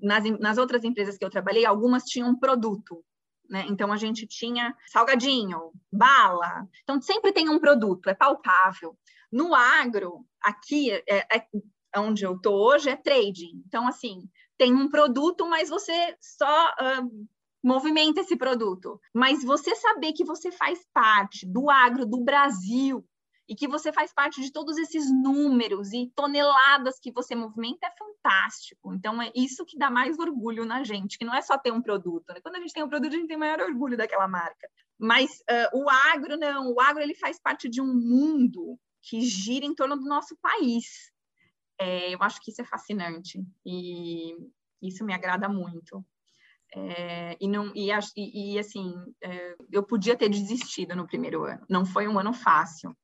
nas, 0.00 0.24
nas 0.38 0.58
outras 0.58 0.84
empresas 0.84 1.18
que 1.18 1.24
eu 1.24 1.30
trabalhei, 1.30 1.64
algumas 1.64 2.04
tinham 2.04 2.28
um 2.28 2.38
produto, 2.38 3.04
né? 3.48 3.66
Então 3.68 3.92
a 3.92 3.96
gente 3.96 4.26
tinha 4.26 4.74
salgadinho, 4.86 5.72
bala. 5.92 6.66
Então 6.82 7.00
sempre 7.00 7.32
tem 7.32 7.48
um 7.48 7.58
produto, 7.58 8.08
é 8.08 8.14
palpável. 8.14 8.96
No 9.30 9.54
agro, 9.54 10.24
aqui 10.42 10.90
é, 10.92 11.26
é 11.36 12.00
onde 12.00 12.24
eu 12.24 12.36
estou 12.36 12.54
hoje 12.54 12.90
é 12.90 12.96
trading. 12.96 13.62
Então 13.66 13.86
assim 13.86 14.28
tem 14.58 14.74
um 14.74 14.88
produto, 14.88 15.46
mas 15.48 15.68
você 15.68 16.16
só 16.20 16.68
uh, 16.70 17.26
movimenta 17.62 18.20
esse 18.20 18.36
produto. 18.36 19.00
Mas 19.14 19.44
você 19.44 19.74
saber 19.74 20.12
que 20.12 20.24
você 20.24 20.50
faz 20.50 20.86
parte 20.94 21.46
do 21.46 21.68
agro 21.68 22.06
do 22.06 22.22
Brasil, 22.22 23.04
e 23.48 23.54
que 23.54 23.68
você 23.68 23.92
faz 23.92 24.12
parte 24.12 24.40
de 24.40 24.50
todos 24.50 24.76
esses 24.76 25.10
números 25.10 25.92
e 25.92 26.10
toneladas 26.16 26.98
que 26.98 27.12
você 27.12 27.34
movimenta 27.34 27.86
é 27.86 27.92
fantástico. 27.96 28.92
Então, 28.92 29.22
é 29.22 29.30
isso 29.34 29.64
que 29.64 29.78
dá 29.78 29.88
mais 29.88 30.18
orgulho 30.18 30.64
na 30.64 30.82
gente, 30.82 31.16
que 31.16 31.24
não 31.24 31.34
é 31.34 31.40
só 31.40 31.56
ter 31.56 31.72
um 31.72 31.80
produto. 31.80 32.32
Né? 32.32 32.40
Quando 32.40 32.56
a 32.56 32.60
gente 32.60 32.72
tem 32.72 32.82
um 32.82 32.88
produto, 32.88 33.14
a 33.14 33.16
gente 33.16 33.28
tem 33.28 33.36
maior 33.36 33.60
orgulho 33.60 33.96
daquela 33.96 34.26
marca. 34.26 34.68
Mas 34.98 35.30
uh, 35.40 35.78
o 35.78 35.88
agro, 35.88 36.36
não. 36.36 36.72
O 36.72 36.80
agro 36.80 37.02
ele 37.02 37.14
faz 37.14 37.38
parte 37.38 37.68
de 37.68 37.80
um 37.80 37.94
mundo 37.94 38.78
que 39.00 39.20
gira 39.20 39.64
em 39.64 39.74
torno 39.74 39.96
do 39.96 40.08
nosso 40.08 40.36
país. 40.38 41.12
É, 41.78 42.12
eu 42.12 42.18
acho 42.22 42.40
que 42.40 42.50
isso 42.50 42.62
é 42.62 42.64
fascinante 42.64 43.44
e 43.64 44.34
isso 44.82 45.04
me 45.04 45.14
agrada 45.14 45.48
muito. 45.48 46.04
É, 46.74 47.36
e, 47.40 47.46
não, 47.46 47.70
e, 47.76 47.90
e, 48.16 48.58
assim, 48.58 48.94
é, 49.22 49.56
eu 49.70 49.84
podia 49.84 50.16
ter 50.16 50.28
desistido 50.28 50.96
no 50.96 51.06
primeiro 51.06 51.44
ano. 51.44 51.64
Não 51.68 51.86
foi 51.86 52.08
um 52.08 52.18
ano 52.18 52.32
fácil 52.32 52.96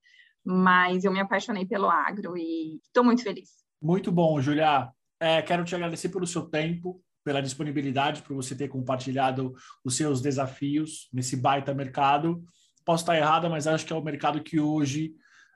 mas 0.45 1.05
eu 1.05 1.13
me 1.13 1.21
apaixonei 1.21 1.65
pelo 1.65 1.89
agro 1.89 2.37
e 2.37 2.81
estou 2.85 3.05
muito 3.05 3.23
feliz. 3.23 3.51
Muito 3.81 4.11
bom, 4.11 4.41
Julia. 4.41 4.91
É, 5.21 5.41
quero 5.41 5.65
te 5.65 5.75
agradecer 5.75 6.09
pelo 6.09 6.27
seu 6.27 6.43
tempo, 6.43 7.01
pela 7.25 7.41
disponibilidade, 7.41 8.23
por 8.23 8.35
você 8.35 8.55
ter 8.55 8.69
compartilhado 8.69 9.55
os 9.85 9.97
seus 9.97 10.21
desafios 10.21 11.09
nesse 11.13 11.37
baita 11.37 11.73
mercado. 11.73 12.45
Posso 12.85 13.05
estar 13.05 13.17
errada, 13.17 13.49
mas 13.49 13.67
acho 13.67 13.87
que 13.87 13.93
é 13.93 13.97
o 13.97 14.03
mercado 14.03 14.43
que 14.43 14.59
hoje 14.59 15.15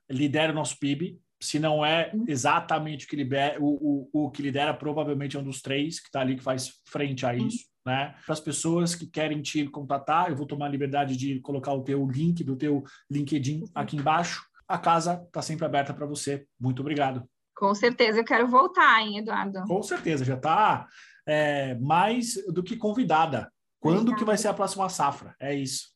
lidera 0.08 0.52
o 0.52 0.54
nosso 0.54 0.78
PIB. 0.78 1.18
Se 1.40 1.58
não 1.58 1.84
é 1.84 2.12
uhum. 2.14 2.24
exatamente 2.28 3.06
o 3.06 3.08
que 3.08 3.16
lidera, 3.16 3.60
o, 3.60 4.08
o, 4.12 4.26
o 4.26 4.30
que 4.30 4.40
lidera, 4.40 4.72
provavelmente 4.72 5.36
é 5.36 5.40
um 5.40 5.44
dos 5.44 5.60
três 5.60 6.00
que 6.00 6.06
está 6.06 6.20
ali 6.20 6.36
que 6.36 6.42
faz 6.42 6.80
frente 6.86 7.26
a 7.26 7.30
uhum. 7.30 7.46
isso. 7.46 7.66
Né? 7.84 8.14
Para 8.24 8.32
as 8.32 8.40
pessoas 8.40 8.94
que 8.94 9.06
querem 9.06 9.42
te 9.42 9.66
contatar, 9.68 10.30
eu 10.30 10.36
vou 10.36 10.46
tomar 10.46 10.66
a 10.66 10.70
liberdade 10.70 11.16
de 11.16 11.40
colocar 11.40 11.72
o 11.72 11.82
teu 11.82 12.06
link 12.08 12.42
do 12.42 12.56
teu 12.56 12.84
LinkedIn 13.10 13.60
uhum. 13.60 13.66
aqui 13.74 13.96
embaixo 13.96 14.42
a 14.68 14.78
casa 14.78 15.22
está 15.26 15.42
sempre 15.42 15.64
aberta 15.64 15.94
para 15.94 16.06
você. 16.06 16.46
Muito 16.58 16.80
obrigado. 16.80 17.24
Com 17.54 17.74
certeza, 17.74 18.20
eu 18.20 18.24
quero 18.24 18.46
voltar, 18.48 19.00
hein, 19.00 19.18
Eduardo? 19.18 19.62
Com 19.66 19.82
certeza, 19.82 20.24
já 20.24 20.34
está 20.34 20.86
é, 21.26 21.74
mais 21.76 22.34
do 22.48 22.62
que 22.62 22.76
convidada. 22.76 23.50
Quando 23.80 23.98
Obrigada. 23.98 24.18
que 24.18 24.24
vai 24.24 24.36
ser 24.36 24.48
a 24.48 24.54
próxima 24.54 24.88
safra? 24.88 25.34
É 25.40 25.54
isso. 25.54 25.94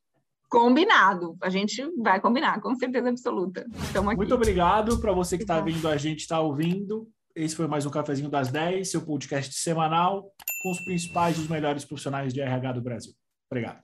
Combinado. 0.48 1.36
A 1.42 1.50
gente 1.50 1.82
vai 2.02 2.20
combinar, 2.20 2.60
com 2.60 2.74
certeza 2.74 3.08
absoluta. 3.08 3.66
Estamos 3.82 4.10
aqui. 4.10 4.16
Muito 4.16 4.34
obrigado 4.34 4.98
para 4.98 5.12
você 5.12 5.36
que 5.36 5.44
está 5.44 5.60
vindo, 5.60 5.88
a 5.88 5.96
gente 5.96 6.20
está 6.20 6.40
ouvindo. 6.40 7.08
Esse 7.34 7.54
foi 7.54 7.68
mais 7.68 7.86
um 7.86 7.90
Cafezinho 7.90 8.28
das 8.28 8.50
10, 8.50 8.90
seu 8.90 9.02
podcast 9.02 9.54
semanal 9.54 10.32
com 10.62 10.70
os 10.70 10.80
principais 10.80 11.36
e 11.36 11.40
os 11.40 11.48
melhores 11.48 11.84
profissionais 11.84 12.34
de 12.34 12.40
RH 12.40 12.72
do 12.72 12.82
Brasil. 12.82 13.12
Obrigado. 13.50 13.80